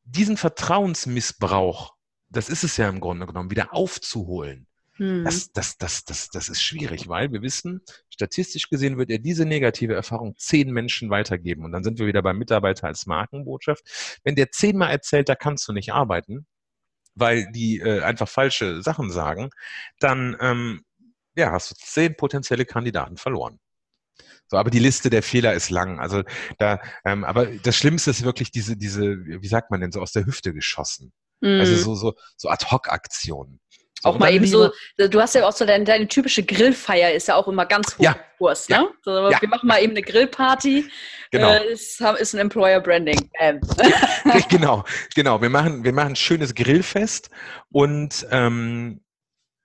diesen 0.03 0.37
Vertrauensmissbrauch, 0.37 1.95
das 2.29 2.49
ist 2.49 2.63
es 2.63 2.77
ja 2.77 2.89
im 2.89 2.99
Grunde 2.99 3.25
genommen, 3.25 3.51
wieder 3.51 3.73
aufzuholen. 3.73 4.67
Mhm. 4.97 5.25
Das, 5.25 5.51
das, 5.51 5.77
das, 5.77 6.05
das, 6.05 6.29
das 6.29 6.49
ist 6.49 6.61
schwierig, 6.61 7.07
weil 7.07 7.31
wir 7.31 7.41
wissen, 7.41 7.81
statistisch 8.09 8.69
gesehen 8.69 8.97
wird 8.97 9.09
er 9.09 9.19
diese 9.19 9.45
negative 9.45 9.93
Erfahrung 9.93 10.35
zehn 10.37 10.71
Menschen 10.71 11.09
weitergeben. 11.09 11.65
Und 11.65 11.71
dann 11.71 11.83
sind 11.83 11.99
wir 11.99 12.07
wieder 12.07 12.21
beim 12.21 12.37
Mitarbeiter 12.37 12.87
als 12.87 13.05
Markenbotschaft. 13.05 14.19
Wenn 14.23 14.35
der 14.35 14.51
zehnmal 14.51 14.91
erzählt, 14.91 15.29
da 15.29 15.35
kannst 15.35 15.67
du 15.67 15.73
nicht 15.73 15.93
arbeiten, 15.93 16.47
weil 17.13 17.51
die 17.51 17.79
äh, 17.79 18.01
einfach 18.01 18.29
falsche 18.29 18.81
Sachen 18.81 19.11
sagen, 19.11 19.49
dann 19.99 20.37
ähm, 20.39 20.85
ja, 21.35 21.51
hast 21.51 21.71
du 21.71 21.75
zehn 21.75 22.15
potenzielle 22.15 22.65
Kandidaten 22.65 23.17
verloren. 23.17 23.59
So, 24.47 24.57
aber 24.57 24.69
die 24.69 24.79
Liste 24.79 25.09
der 25.09 25.23
Fehler 25.23 25.53
ist 25.53 25.69
lang. 25.69 25.99
Also 25.99 26.23
da, 26.59 26.79
ähm, 27.03 27.23
aber 27.23 27.47
das 27.47 27.75
Schlimmste 27.75 28.11
ist 28.11 28.23
wirklich 28.23 28.51
diese, 28.51 28.77
diese, 28.77 29.17
wie 29.25 29.47
sagt 29.47 29.71
man 29.71 29.81
denn, 29.81 29.91
so 29.91 30.01
aus 30.01 30.11
der 30.11 30.25
Hüfte 30.25 30.53
geschossen. 30.53 31.13
Mhm. 31.41 31.59
Also 31.59 31.75
so, 31.75 31.95
so, 31.95 32.13
so 32.37 32.49
Ad-Hoc-Aktionen. 32.49 33.59
So, 34.01 34.09
auch 34.09 34.19
mal 34.19 34.31
eben 34.31 34.45
so, 34.45 34.69
du 34.97 35.21
hast 35.21 35.35
ja 35.35 35.47
auch 35.47 35.51
so 35.51 35.65
deine, 35.65 35.83
deine, 35.83 36.07
typische 36.07 36.43
Grillfeier 36.43 37.13
ist 37.13 37.27
ja 37.27 37.35
auch 37.35 37.47
immer 37.47 37.65
ganz 37.65 37.97
hoch 37.97 38.03
ja, 38.03 38.15
Kurs, 38.37 38.69
ne? 38.69 38.75
Ja, 38.75 38.87
so, 39.01 39.29
ja. 39.29 39.41
Wir 39.41 39.49
machen 39.49 39.67
mal 39.67 39.81
eben 39.81 39.93
eine 39.93 40.01
Grillparty. 40.01 40.85
Genau. 41.31 41.49
Äh, 41.49 41.71
ist, 41.71 42.01
ist 42.01 42.35
ein 42.35 42.39
Employer 42.39 42.81
Branding. 42.81 43.29
Ähm. 43.39 43.61
genau, 44.49 44.83
genau. 45.15 45.41
Wir 45.41 45.49
machen, 45.49 45.83
wir 45.83 45.93
machen 45.93 46.09
ein 46.09 46.15
schönes 46.15 46.53
Grillfest 46.53 47.29
und 47.71 48.27
ähm, 48.31 49.01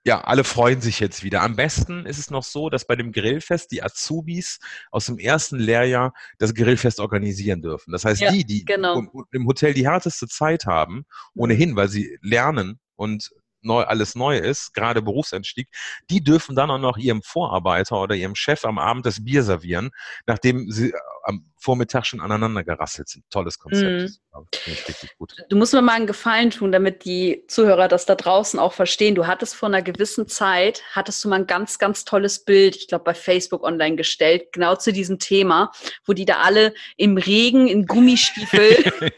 ja, 0.03 0.21
alle 0.21 0.43
freuen 0.43 0.81
sich 0.81 0.99
jetzt 0.99 1.23
wieder. 1.23 1.41
Am 1.43 1.55
besten 1.55 2.05
ist 2.05 2.17
es 2.17 2.31
noch 2.31 2.43
so, 2.43 2.69
dass 2.69 2.85
bei 2.85 2.95
dem 2.95 3.11
Grillfest 3.11 3.71
die 3.71 3.83
Azubis 3.83 4.59
aus 4.89 5.05
dem 5.05 5.19
ersten 5.19 5.57
Lehrjahr 5.57 6.13
das 6.39 6.55
Grillfest 6.55 6.99
organisieren 6.99 7.61
dürfen. 7.61 7.91
Das 7.91 8.03
heißt, 8.05 8.21
ja, 8.21 8.31
die, 8.31 8.43
die 8.43 8.65
genau. 8.65 9.03
im 9.31 9.47
Hotel 9.47 9.73
die 9.73 9.87
härteste 9.87 10.27
Zeit 10.27 10.65
haben, 10.65 11.05
ohnehin, 11.35 11.75
weil 11.75 11.87
sie 11.87 12.17
lernen 12.21 12.79
und 12.95 13.31
neu, 13.61 13.83
alles 13.83 14.15
neu 14.15 14.37
ist, 14.37 14.73
gerade 14.73 15.01
Berufseinstieg, 15.01 15.67
die 16.09 16.23
dürfen 16.23 16.55
dann 16.55 16.71
auch 16.71 16.79
noch 16.79 16.97
ihrem 16.97 17.21
Vorarbeiter 17.21 18.01
oder 18.01 18.15
ihrem 18.15 18.35
Chef 18.35 18.65
am 18.65 18.77
Abend 18.77 19.05
das 19.05 19.23
Bier 19.23 19.43
servieren, 19.43 19.91
nachdem 20.25 20.69
sie 20.71 20.89
äh, 20.89 20.97
am 21.23 21.45
Vormittag 21.57 22.07
schon 22.07 22.21
aneinander 22.21 22.63
gerasselt 22.63 23.07
sind. 23.07 23.23
Tolles 23.29 23.59
Konzept. 23.59 24.19
Mhm. 24.33 24.47
richtig 24.55 25.15
gut. 25.17 25.35
Du 25.49 25.55
musst 25.55 25.73
mir 25.73 25.81
mal 25.83 25.93
einen 25.93 26.07
Gefallen 26.07 26.49
tun, 26.49 26.71
damit 26.71 27.05
die 27.05 27.43
Zuhörer 27.47 27.87
das 27.87 28.07
da 28.07 28.15
draußen 28.15 28.59
auch 28.59 28.73
verstehen. 28.73 29.13
Du 29.13 29.27
hattest 29.27 29.55
vor 29.55 29.69
einer 29.69 29.83
gewissen 29.83 30.27
Zeit, 30.27 30.81
hattest 30.91 31.23
du 31.23 31.29
mal 31.29 31.41
ein 31.41 31.47
ganz, 31.47 31.77
ganz 31.77 32.03
tolles 32.03 32.43
Bild, 32.43 32.75
ich 32.75 32.87
glaube 32.87 33.03
bei 33.03 33.13
Facebook 33.13 33.63
online 33.63 33.95
gestellt, 33.95 34.51
genau 34.51 34.75
zu 34.75 34.91
diesem 34.91 35.19
Thema, 35.19 35.71
wo 36.05 36.13
die 36.13 36.25
da 36.25 36.37
alle 36.37 36.73
im 36.97 37.17
Regen 37.17 37.67
in 37.67 37.85
Gummistiefel 37.85 38.91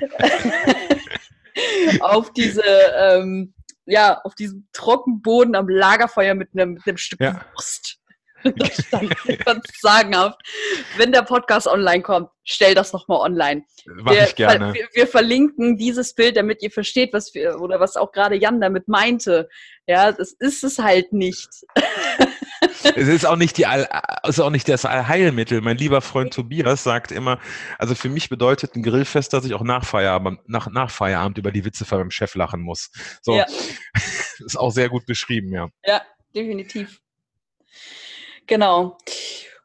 auf 2.00 2.32
diese, 2.32 2.62
ähm, 2.62 3.54
ja, 3.86 4.20
auf 4.24 4.34
diesem 4.34 4.68
Trockenboden 4.72 5.54
am 5.54 5.68
Lagerfeuer 5.68 6.34
mit 6.34 6.50
einem, 6.54 6.74
mit 6.74 6.86
einem 6.86 6.96
Stück 6.96 7.20
ja. 7.20 7.44
Wurst. 7.54 7.98
Das 8.56 8.86
stand 8.86 9.44
ganz 9.44 9.64
sagenhaft. 9.80 10.40
Wenn 10.96 11.10
der 11.10 11.22
Podcast 11.22 11.66
online 11.66 12.02
kommt, 12.02 12.30
stell 12.44 12.72
das 12.74 12.92
nochmal 12.92 13.18
online. 13.18 13.64
Mach 13.86 14.12
wir, 14.12 14.24
ich 14.24 14.36
gerne. 14.36 14.72
Wir, 14.74 14.88
wir, 14.92 15.06
verlinken 15.08 15.76
dieses 15.76 16.14
Bild, 16.14 16.36
damit 16.36 16.62
ihr 16.62 16.70
versteht, 16.70 17.12
was 17.12 17.34
wir, 17.34 17.60
oder 17.60 17.80
was 17.80 17.96
auch 17.96 18.12
gerade 18.12 18.36
Jan 18.36 18.60
damit 18.60 18.86
meinte. 18.86 19.48
Ja, 19.88 20.12
das 20.12 20.32
ist 20.38 20.62
es 20.62 20.78
halt 20.78 21.12
nicht. 21.12 21.48
es 22.82 23.08
ist 23.08 23.26
auch 23.26 23.36
nicht 23.36 23.56
die 23.58 23.66
All, 23.66 23.88
ist 24.26 24.40
auch 24.40 24.50
nicht 24.50 24.68
das 24.68 24.84
Allheilmittel. 24.84 25.60
Mein 25.60 25.76
lieber 25.76 26.00
Freund 26.00 26.32
Tobias 26.32 26.82
sagt 26.82 27.12
immer, 27.12 27.38
also 27.78 27.94
für 27.94 28.08
mich 28.08 28.28
bedeutet 28.28 28.74
ein 28.74 28.82
Grillfest, 28.82 29.32
dass 29.32 29.44
ich 29.44 29.54
auch 29.54 29.62
nach 29.62 29.84
Feierabend, 29.84 30.40
nach, 30.48 30.70
nach 30.70 30.90
Feierabend 30.90 31.38
über 31.38 31.52
die 31.52 31.64
Witze 31.64 31.84
von 31.84 31.98
meinem 31.98 32.10
Chef 32.10 32.34
lachen 32.34 32.60
muss. 32.60 32.90
So. 33.22 33.34
Ja. 33.34 33.46
ist 34.38 34.58
auch 34.58 34.70
sehr 34.70 34.88
gut 34.88 35.06
beschrieben, 35.06 35.52
ja. 35.52 35.68
Ja, 35.84 36.02
definitiv. 36.34 37.00
Genau. 38.46 38.96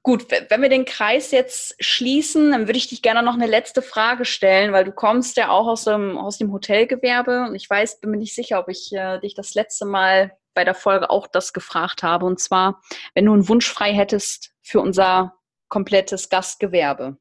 Gut, 0.06 0.26
wenn 0.30 0.62
wir 0.62 0.68
den 0.68 0.84
Kreis 0.84 1.32
jetzt 1.32 1.76
schließen, 1.80 2.52
dann 2.52 2.68
würde 2.68 2.78
ich 2.78 2.90
dich 2.90 3.02
gerne 3.02 3.24
noch 3.24 3.36
eine 3.36 3.48
letzte 3.48 3.82
Frage 3.82 4.26
stellen, 4.26 4.74
weil 4.74 4.84
du 4.84 4.92
kommst 4.92 5.38
ja 5.38 5.50
auch 5.50 5.66
aus 5.66 5.86
dem, 5.86 6.18
aus 6.18 6.38
dem 6.38 6.52
Hotelgewerbe 6.52 7.46
und 7.48 7.56
ich 7.56 7.70
weiß, 7.70 8.02
bin 8.02 8.12
mir 8.12 8.18
nicht 8.18 8.36
sicher, 8.36 8.60
ob 8.60 8.68
ich 8.68 8.92
äh, 8.92 9.20
dich 9.20 9.34
das 9.34 9.54
letzte 9.54 9.86
Mal 9.86 10.36
bei 10.54 10.64
der 10.64 10.76
Folge 10.76 11.10
auch 11.10 11.28
das 11.28 11.54
gefragt 11.54 12.04
habe. 12.04 12.26
Und 12.26 12.40
zwar, 12.40 12.82
wenn 13.14 13.26
du 13.26 13.34
einen 13.34 13.48
Wunsch 13.48 13.70
frei 13.70 13.94
hättest 13.94 14.54
für 14.62 14.80
unser 14.80 15.34
komplettes 15.68 16.30
Gastgewerbe, 16.30 17.18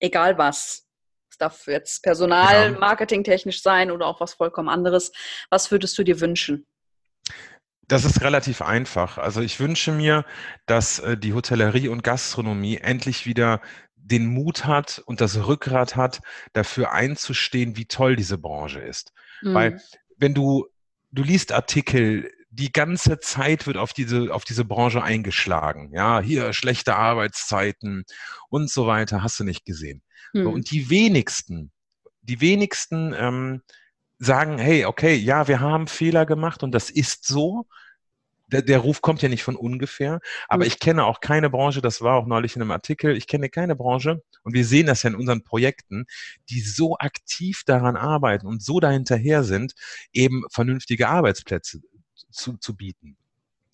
egal 0.00 0.38
was, 0.38 0.86
es 1.30 1.38
darf 1.38 1.66
jetzt 1.66 2.02
Personal, 2.02 2.72
ja. 2.72 2.78
marketingtechnisch 2.78 3.62
sein 3.62 3.90
oder 3.90 4.06
auch 4.06 4.20
was 4.20 4.34
vollkommen 4.34 4.68
anderes, 4.68 5.12
was 5.50 5.70
würdest 5.70 5.98
du 5.98 6.02
dir 6.02 6.20
wünschen? 6.20 6.66
Das 7.88 8.04
ist 8.04 8.22
relativ 8.22 8.62
einfach. 8.62 9.18
Also 9.18 9.42
ich 9.42 9.60
wünsche 9.60 9.92
mir, 9.92 10.24
dass 10.66 10.98
äh, 10.98 11.16
die 11.16 11.34
Hotellerie 11.34 11.88
und 11.88 12.02
Gastronomie 12.02 12.78
endlich 12.78 13.26
wieder 13.26 13.60
den 13.94 14.26
Mut 14.26 14.66
hat 14.66 15.02
und 15.04 15.20
das 15.20 15.46
Rückgrat 15.46 15.96
hat, 15.96 16.20
dafür 16.52 16.92
einzustehen, 16.92 17.76
wie 17.76 17.86
toll 17.86 18.16
diese 18.16 18.38
Branche 18.38 18.80
ist. 18.80 19.12
Mhm. 19.42 19.54
Weil 19.54 19.82
wenn 20.16 20.34
du, 20.34 20.66
du 21.10 21.22
liest 21.22 21.52
Artikel, 21.52 22.30
die 22.56 22.72
ganze 22.72 23.20
Zeit 23.20 23.66
wird 23.66 23.76
auf 23.76 23.92
diese, 23.92 24.32
auf 24.32 24.44
diese 24.44 24.64
Branche 24.64 25.02
eingeschlagen. 25.02 25.90
Ja, 25.92 26.20
hier 26.20 26.52
schlechte 26.54 26.96
Arbeitszeiten 26.96 28.04
und 28.48 28.70
so 28.70 28.86
weiter, 28.86 29.22
hast 29.22 29.38
du 29.38 29.44
nicht 29.44 29.64
gesehen. 29.64 30.02
So, 30.32 30.50
und 30.50 30.70
die 30.70 30.90
wenigsten, 30.90 31.70
die 32.22 32.40
wenigsten 32.40 33.14
ähm, 33.16 33.62
sagen, 34.18 34.58
hey, 34.58 34.86
okay, 34.86 35.14
ja, 35.14 35.48
wir 35.48 35.60
haben 35.60 35.86
Fehler 35.86 36.26
gemacht 36.26 36.62
und 36.62 36.72
das 36.72 36.90
ist 36.90 37.26
so. 37.26 37.66
Der, 38.48 38.62
der 38.62 38.78
Ruf 38.78 39.02
kommt 39.02 39.22
ja 39.22 39.28
nicht 39.28 39.42
von 39.42 39.56
ungefähr, 39.56 40.20
aber 40.46 40.64
mhm. 40.64 40.68
ich 40.68 40.78
kenne 40.78 41.04
auch 41.04 41.20
keine 41.20 41.50
Branche, 41.50 41.82
das 41.82 42.00
war 42.00 42.14
auch 42.14 42.26
neulich 42.26 42.54
in 42.54 42.62
einem 42.62 42.70
Artikel, 42.70 43.16
ich 43.16 43.26
kenne 43.26 43.48
keine 43.48 43.74
Branche 43.74 44.22
und 44.44 44.54
wir 44.54 44.64
sehen 44.64 44.86
das 44.86 45.02
ja 45.02 45.10
in 45.10 45.16
unseren 45.16 45.42
Projekten, 45.42 46.06
die 46.48 46.60
so 46.60 46.96
aktiv 46.96 47.62
daran 47.66 47.96
arbeiten 47.96 48.46
und 48.46 48.62
so 48.62 48.78
dahinterher 48.78 49.42
sind, 49.42 49.72
eben 50.12 50.44
vernünftige 50.48 51.08
Arbeitsplätze 51.08 51.80
zu, 52.30 52.56
zu 52.56 52.76
bieten. 52.76 53.16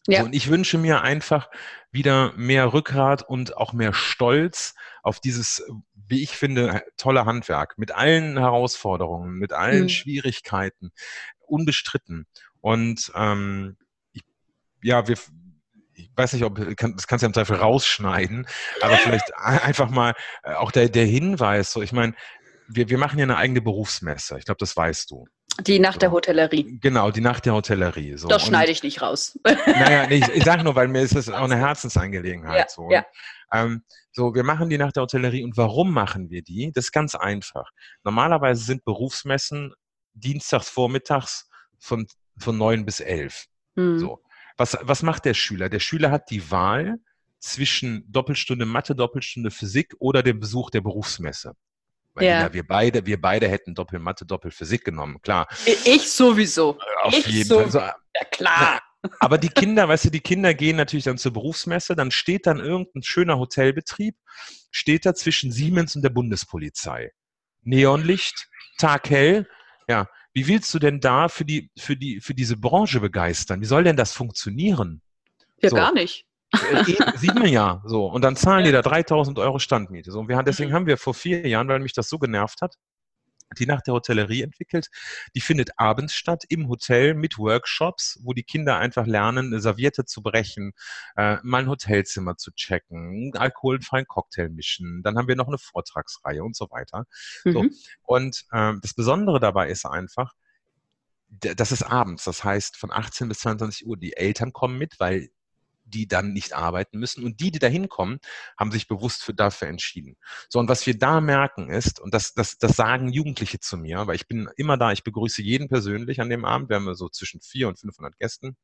Ja. 0.09 0.21
So, 0.21 0.27
und 0.27 0.35
ich 0.35 0.49
wünsche 0.49 0.79
mir 0.79 1.03
einfach 1.03 1.49
wieder 1.93 2.33
mehr 2.37 2.73
Rückgrat 2.73 3.23
und 3.23 3.57
auch 3.57 3.73
mehr 3.73 3.93
Stolz 3.93 4.75
auf 5.03 5.21
dieses, 5.21 5.63
wie 5.95 6.23
ich 6.23 6.37
finde, 6.37 6.83
tolle 6.97 7.25
Handwerk 7.25 7.79
mit 7.79 7.93
allen 7.93 8.37
Herausforderungen, 8.37 9.35
mit 9.35 9.53
allen 9.53 9.85
mhm. 9.85 9.89
Schwierigkeiten, 9.89 10.91
unbestritten. 11.47 12.27
Und 12.61 13.13
ähm, 13.15 13.77
ich, 14.13 14.23
ja, 14.83 15.07
wir, 15.07 15.17
ich 15.95 16.11
weiß 16.17 16.33
nicht, 16.33 16.45
ob 16.45 16.57
das 16.57 17.07
kannst 17.07 17.23
du 17.23 17.27
ja 17.27 17.29
im 17.29 17.35
Zweifel 17.35 17.57
rausschneiden, 17.57 18.47
aber 18.81 18.97
vielleicht 18.97 19.35
einfach 19.37 19.91
mal 19.91 20.15
äh, 20.43 20.55
auch 20.55 20.73
der, 20.73 20.89
der 20.89 21.07
Hinweis, 21.07 21.73
so 21.73 21.81
ich 21.81 21.93
meine, 21.93 22.15
wir, 22.69 22.89
wir 22.89 22.99
machen 22.99 23.19
ja 23.19 23.25
eine 23.25 23.37
eigene 23.37 23.61
Berufsmesse. 23.61 24.39
Ich 24.39 24.45
glaube, 24.45 24.59
das 24.59 24.77
weißt 24.77 25.11
du. 25.11 25.27
Die 25.61 25.79
Nacht 25.79 25.95
so. 25.95 26.01
der 26.01 26.13
Hotellerie. 26.13 26.79
Genau, 26.81 27.11
die 27.11 27.21
Nacht 27.21 27.45
der 27.45 27.55
Hotellerie. 27.55 28.17
So. 28.17 28.29
Das 28.29 28.47
schneide 28.47 28.73
ich 28.73 28.83
nicht 28.83 29.03
raus. 29.03 29.39
Naja, 29.67 30.07
nee, 30.07 30.17
ich, 30.17 30.29
ich 30.29 30.45
sage 30.45 30.65
nur, 30.65 30.75
weil 30.75 30.89
mir 30.89 31.03
ist 31.03 31.15
das 31.15 31.29
auch 31.29 31.45
eine 31.45 31.57
Herzensangelegenheit. 31.57 32.59
Ja, 32.59 32.69
so. 32.69 32.91
Ja. 32.91 33.05
Ähm, 33.53 33.83
so, 34.13 34.35
wir 34.35 34.45
machen 34.45 34.71
die 34.71 34.79
Nacht 34.79 34.97
der 34.97 35.03
Hotellerie 35.03 35.45
und 35.45 35.57
warum 35.57 35.93
machen 35.93 36.31
wir 36.31 36.43
die? 36.43 36.73
Das 36.73 36.87
ist 36.87 36.93
ganz 36.93 37.15
einfach. 37.15 37.71
Normalerweise 38.03 38.65
sind 38.65 38.85
Berufsmessen 38.85 39.75
dienstags 40.15 40.69
vormittags 40.69 41.49
von, 41.79 42.07
von 42.39 42.57
neun 42.57 42.85
bis 42.85 43.01
elf. 43.01 43.47
Hm. 43.77 43.99
So. 43.99 44.23
Was, 44.57 44.77
was 44.81 45.03
macht 45.03 45.25
der 45.25 45.35
Schüler? 45.35 45.69
Der 45.69 45.81
Schüler 45.81 46.11
hat 46.11 46.31
die 46.31 46.51
Wahl 46.51 46.99
zwischen 47.39 48.11
Doppelstunde 48.11 48.65
Mathe, 48.67 48.95
Doppelstunde 48.95 49.51
Physik 49.51 49.95
oder 49.99 50.23
dem 50.23 50.41
Besuch 50.41 50.71
der 50.71 50.81
Berufsmesse. 50.81 51.55
Weil 52.15 52.27
ja. 52.27 52.53
wir 52.53 52.67
beide, 52.67 53.07
wir 53.07 53.21
beide 53.21 53.49
hätten 53.49 53.75
Doppelmathe, 53.75 54.27
Doppelphysik 54.27 54.85
genommen, 54.85 55.21
klar. 55.23 55.47
Ich 55.85 56.11
sowieso. 56.11 56.79
Auf 57.03 57.15
ich 57.15 57.27
jeden 57.27 57.49
so, 57.49 57.61
Fall. 57.61 57.71
So, 57.71 57.79
ja, 57.79 58.25
klar. 58.31 58.81
Aber 59.19 59.39
die 59.39 59.49
Kinder, 59.49 59.89
weißt 59.89 60.07
du, 60.07 60.11
die 60.11 60.21
Kinder 60.21 60.55
gehen 60.55 60.77
natürlich 60.77 61.05
dann 61.05 61.19
zur 61.19 61.33
Berufsmesse, 61.33 61.97
dann 61.97 62.11
steht 62.11 62.47
dann 62.47 62.61
irgendein 62.61 63.03
schöner 63.03 63.39
Hotelbetrieb, 63.39 64.15
steht 64.71 65.07
da 65.07 65.15
zwischen 65.15 65.51
Siemens 65.51 65.97
und 65.97 66.03
der 66.03 66.11
Bundespolizei. 66.11 67.11
Neonlicht, 67.63 68.49
taghell. 68.79 69.49
Ja, 69.89 70.09
wie 70.35 70.47
willst 70.47 70.73
du 70.75 70.79
denn 70.79 71.01
da 71.01 71.29
für 71.29 71.45
die, 71.45 71.71
für 71.77 71.97
die, 71.97 72.21
für 72.21 72.35
diese 72.35 72.57
Branche 72.57 73.01
begeistern? 73.01 73.61
Wie 73.61 73.67
soll 73.67 73.85
denn 73.85 73.97
das 73.97 74.13
funktionieren? 74.13 75.03
Ja, 75.61 75.71
so. 75.71 75.77
gar 75.77 75.93
nicht. 75.93 76.27
Äh, 76.53 76.85
sieht 77.17 77.35
man 77.35 77.49
ja 77.49 77.83
so. 77.85 78.07
Und 78.07 78.23
dann 78.23 78.37
zahlen 78.37 78.65
die 78.65 78.73
da 78.73 78.83
3000 78.83 79.39
Euro 79.39 79.59
Standmiete. 79.59 80.11
So, 80.11 80.21
und 80.21 80.29
wir, 80.29 80.43
deswegen 80.43 80.71
mhm. 80.71 80.75
haben 80.75 80.87
wir 80.87 80.99
vor 80.99 81.15
vier 81.15 81.47
Jahren, 81.47 81.69
weil 81.69 81.81
mich 81.81 81.93
das 81.93 82.09
so 82.09 82.19
genervt 82.19 82.63
hat, 82.63 82.77
die 83.59 83.67
Nacht 83.67 83.87
der 83.87 83.95
Hotellerie 83.95 84.43
entwickelt. 84.43 84.89
Die 85.35 85.41
findet 85.41 85.79
abends 85.79 86.15
statt 86.15 86.45
im 86.49 86.69
Hotel 86.69 87.15
mit 87.15 87.39
Workshops, 87.39 88.19
wo 88.23 88.33
die 88.33 88.43
Kinder 88.43 88.79
einfach 88.79 89.07
lernen, 89.07 89.47
eine 89.47 89.61
Serviette 89.61 90.05
zu 90.05 90.23
brechen, 90.23 90.73
äh, 91.17 91.37
mal 91.43 91.63
ein 91.63 91.69
Hotelzimmer 91.69 92.37
zu 92.37 92.51
checken, 92.53 92.99
einen 92.99 93.37
alkoholfreien 93.37 94.07
Cocktail 94.07 94.49
mischen. 94.49 95.03
Dann 95.03 95.17
haben 95.17 95.29
wir 95.29 95.37
noch 95.37 95.49
eine 95.49 95.59
Vortragsreihe 95.59 96.43
und 96.43 96.57
so 96.57 96.71
weiter. 96.71 97.05
Mhm. 97.45 97.53
So. 97.53 97.65
Und 98.03 98.45
äh, 98.53 98.75
das 98.81 98.95
Besondere 98.95 99.41
dabei 99.41 99.69
ist 99.69 99.85
einfach, 99.85 100.33
das 101.29 101.73
ist 101.73 101.83
abends, 101.83 102.25
das 102.25 102.45
heißt 102.45 102.77
von 102.77 102.93
18 102.93 103.29
bis 103.29 103.39
22 103.39 103.87
Uhr. 103.87 103.97
Die 103.97 104.15
Eltern 104.17 104.53
kommen 104.53 104.77
mit, 104.77 105.01
weil 105.01 105.31
die 105.93 106.09
dann 106.09 106.33
nicht 106.33 106.55
arbeiten 106.55 106.99
müssen. 106.99 107.25
Und 107.25 107.41
die, 107.41 107.51
die 107.51 107.59
da 107.59 107.69
hinkommen, 107.69 108.19
haben 108.59 108.73
sich 108.73 108.89
bewusst 108.89 109.23
für, 109.23 109.35
dafür 109.35 109.69
entschieden. 109.69 110.17
So, 110.49 110.59
und 110.59 110.69
was 110.69 110.87
wir 110.87 110.99
da 110.99 111.21
merken 111.21 111.71
ist, 111.71 112.01
und 112.01 112.13
das, 112.15 112.35
das, 112.35 112.59
das 112.59 112.77
sagen 112.77 113.13
Jugendliche 113.13 113.61
zu 113.61 113.77
mir, 113.77 114.07
weil 114.07 114.17
ich 114.17 114.27
bin 114.27 114.49
immer 114.57 114.77
da, 114.77 114.93
ich 114.93 115.05
begrüße 115.05 115.43
jeden 115.43 115.69
persönlich 115.69 116.21
an 116.21 116.31
dem 116.31 116.45
Abend, 116.45 116.69
wir 116.69 116.77
haben 116.77 116.95
so 116.95 117.09
zwischen 117.09 117.41
400 117.41 117.85
und 117.85 117.91
500 117.93 118.19
Gästen. 118.19 118.57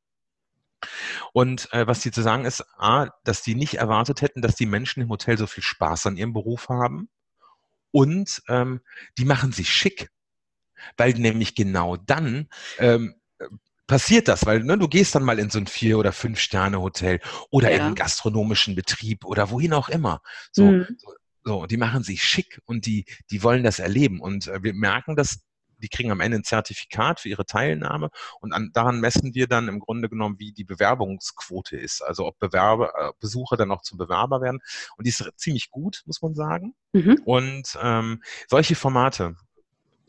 Und 1.33 1.71
äh, 1.73 1.87
was 1.87 2.01
die 2.01 2.11
zu 2.11 2.21
sagen 2.21 2.45
ist, 2.45 2.63
A, 2.77 3.09
dass 3.23 3.41
die 3.41 3.55
nicht 3.55 3.75
erwartet 3.75 4.21
hätten, 4.21 4.41
dass 4.41 4.55
die 4.55 4.65
Menschen 4.65 5.03
im 5.03 5.09
Hotel 5.09 5.37
so 5.37 5.47
viel 5.47 5.63
Spaß 5.63 6.07
an 6.07 6.17
ihrem 6.17 6.33
Beruf 6.33 6.69
haben. 6.69 7.09
Und 7.91 8.41
ähm, 8.47 8.81
die 9.17 9.25
machen 9.25 9.51
sich 9.51 9.69
schick, 9.69 10.09
weil 10.95 11.13
nämlich 11.13 11.55
genau 11.55 11.97
dann 11.97 12.47
ähm, 12.77 13.15
passiert 13.89 14.27
das, 14.27 14.45
weil 14.45 14.63
ne, 14.63 14.77
du 14.77 14.87
gehst 14.87 15.15
dann 15.15 15.23
mal 15.23 15.39
in 15.39 15.49
so 15.49 15.59
ein 15.59 15.67
Vier- 15.67 15.97
oder 15.97 16.13
Fünf-Sterne-Hotel 16.13 17.19
oder 17.49 17.69
ja. 17.69 17.75
in 17.75 17.81
einen 17.81 17.95
gastronomischen 17.95 18.75
Betrieb 18.75 19.25
oder 19.25 19.49
wohin 19.49 19.73
auch 19.73 19.89
immer. 19.89 20.21
So, 20.51 20.65
mhm. 20.65 20.87
so, 20.97 21.13
so, 21.43 21.65
die 21.65 21.77
machen 21.77 22.03
sich 22.03 22.23
schick 22.23 22.61
und 22.65 22.85
die, 22.85 23.05
die 23.31 23.43
wollen 23.43 23.63
das 23.63 23.79
erleben. 23.79 24.21
Und 24.21 24.47
äh, 24.47 24.61
wir 24.63 24.73
merken 24.73 25.15
das 25.15 25.39
die 25.81 25.87
kriegen 25.87 26.11
am 26.11 26.19
Ende 26.19 26.37
ein 26.37 26.43
Zertifikat 26.43 27.21
für 27.21 27.29
ihre 27.29 27.45
Teilnahme 27.45 28.09
und 28.41 28.51
an, 28.51 28.71
daran 28.73 28.99
messen 28.99 29.33
wir 29.33 29.47
dann 29.47 29.67
im 29.67 29.79
Grunde 29.79 30.09
genommen, 30.09 30.35
wie 30.37 30.51
die 30.51 30.65
Bewerbungsquote 30.65 31.77
ist. 31.77 32.01
Also 32.03 32.25
ob 32.25 32.37
Bewerber, 32.37 32.91
äh, 32.97 33.11
Besucher 33.19 33.57
dann 33.57 33.71
auch 33.71 33.81
zum 33.81 33.97
Bewerber 33.97 34.41
werden. 34.41 34.59
Und 34.97 35.05
die 35.05 35.09
ist 35.09 35.23
ziemlich 35.37 35.69
gut, 35.71 36.03
muss 36.05 36.21
man 36.21 36.35
sagen. 36.35 36.75
Mhm. 36.93 37.21
Und 37.23 37.77
ähm, 37.81 38.21
solche 38.49 38.75
Formate, 38.75 39.35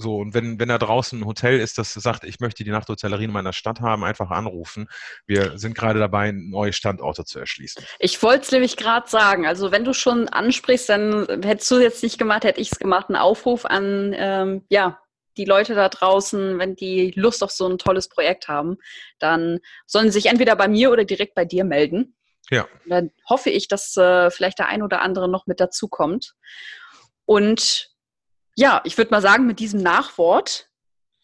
so, 0.00 0.16
und 0.16 0.32
wenn, 0.32 0.58
wenn 0.58 0.70
da 0.70 0.78
draußen 0.78 1.20
ein 1.20 1.26
Hotel 1.26 1.60
ist, 1.60 1.76
das 1.76 1.92
sagt, 1.92 2.24
ich 2.24 2.40
möchte 2.40 2.64
die 2.64 2.70
Nachthotellerie 2.70 3.24
in 3.24 3.32
meiner 3.32 3.52
Stadt 3.52 3.80
haben, 3.80 4.02
einfach 4.02 4.30
anrufen. 4.30 4.88
Wir 5.26 5.58
sind 5.58 5.74
gerade 5.74 5.98
dabei, 5.98 6.32
neue 6.32 6.72
Standorte 6.72 7.26
zu 7.26 7.38
erschließen. 7.38 7.84
Ich 7.98 8.22
wollte 8.22 8.44
es 8.44 8.50
nämlich 8.50 8.78
gerade 8.78 9.10
sagen. 9.10 9.46
Also 9.46 9.72
wenn 9.72 9.84
du 9.84 9.92
schon 9.92 10.28
ansprichst, 10.28 10.88
dann 10.88 11.26
hättest 11.42 11.70
du 11.70 11.78
jetzt 11.80 12.02
nicht 12.02 12.18
gemacht, 12.18 12.44
hätte 12.44 12.62
ich 12.62 12.72
es 12.72 12.78
gemacht, 12.78 13.10
einen 13.10 13.16
Aufruf 13.16 13.66
an 13.66 14.14
ähm, 14.16 14.64
ja, 14.70 14.98
die 15.36 15.44
Leute 15.44 15.74
da 15.74 15.90
draußen, 15.90 16.58
wenn 16.58 16.76
die 16.76 17.12
Lust 17.14 17.44
auf 17.44 17.50
so 17.50 17.68
ein 17.68 17.76
tolles 17.76 18.08
Projekt 18.08 18.48
haben, 18.48 18.78
dann 19.18 19.58
sollen 19.86 20.06
sie 20.06 20.20
sich 20.20 20.26
entweder 20.26 20.56
bei 20.56 20.66
mir 20.66 20.90
oder 20.90 21.04
direkt 21.04 21.34
bei 21.34 21.44
dir 21.44 21.64
melden. 21.64 22.16
Ja. 22.50 22.66
Dann 22.86 23.10
hoffe 23.28 23.50
ich, 23.50 23.68
dass 23.68 23.96
äh, 23.98 24.30
vielleicht 24.30 24.58
der 24.58 24.68
ein 24.68 24.82
oder 24.82 25.02
andere 25.02 25.28
noch 25.28 25.46
mit 25.46 25.60
dazukommt. 25.60 26.34
Und 27.26 27.89
ja, 28.60 28.82
ich 28.84 28.98
würde 28.98 29.10
mal 29.10 29.22
sagen, 29.22 29.46
mit 29.46 29.58
diesem 29.58 29.80
Nachwort 29.80 30.68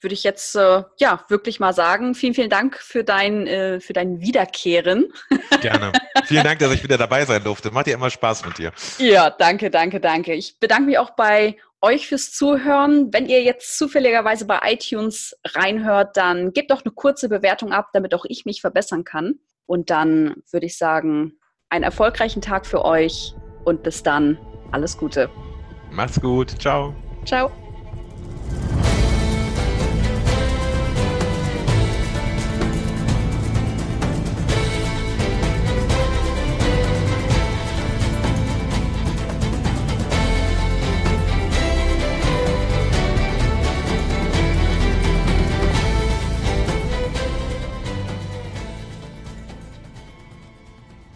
würde 0.00 0.14
ich 0.14 0.24
jetzt 0.24 0.56
äh, 0.56 0.82
ja 0.98 1.24
wirklich 1.28 1.60
mal 1.60 1.74
sagen, 1.74 2.14
vielen, 2.14 2.32
vielen 2.32 2.48
Dank 2.48 2.78
für 2.78 3.04
dein, 3.04 3.46
äh, 3.46 3.80
für 3.80 3.92
dein 3.92 4.20
Wiederkehren. 4.20 5.12
Gerne. 5.60 5.92
vielen 6.24 6.44
Dank, 6.44 6.60
dass 6.60 6.72
ich 6.72 6.82
wieder 6.82 6.96
dabei 6.96 7.26
sein 7.26 7.44
durfte. 7.44 7.70
Macht 7.70 7.88
ja 7.88 7.94
immer 7.94 8.08
Spaß 8.08 8.46
mit 8.46 8.56
dir. 8.56 8.72
Ja, 8.98 9.28
danke, 9.28 9.70
danke, 9.70 10.00
danke. 10.00 10.32
Ich 10.32 10.58
bedanke 10.58 10.84
mich 10.84 10.98
auch 10.98 11.10
bei 11.10 11.56
euch 11.82 12.08
fürs 12.08 12.32
Zuhören. 12.32 13.12
Wenn 13.12 13.26
ihr 13.26 13.42
jetzt 13.42 13.76
zufälligerweise 13.76 14.46
bei 14.46 14.60
iTunes 14.64 15.36
reinhört, 15.44 16.16
dann 16.16 16.52
gebt 16.54 16.70
doch 16.70 16.84
eine 16.84 16.92
kurze 16.92 17.28
Bewertung 17.28 17.72
ab, 17.72 17.90
damit 17.92 18.14
auch 18.14 18.24
ich 18.26 18.46
mich 18.46 18.62
verbessern 18.62 19.04
kann. 19.04 19.40
Und 19.66 19.90
dann 19.90 20.36
würde 20.50 20.66
ich 20.66 20.78
sagen, 20.78 21.38
einen 21.68 21.84
erfolgreichen 21.84 22.40
Tag 22.40 22.64
für 22.64 22.84
euch 22.84 23.34
und 23.64 23.82
bis 23.82 24.02
dann. 24.02 24.38
Alles 24.72 24.96
Gute. 24.96 25.28
Macht's 25.90 26.20
gut. 26.20 26.50
Ciao. 26.60 26.94
Ciao. 27.26 27.65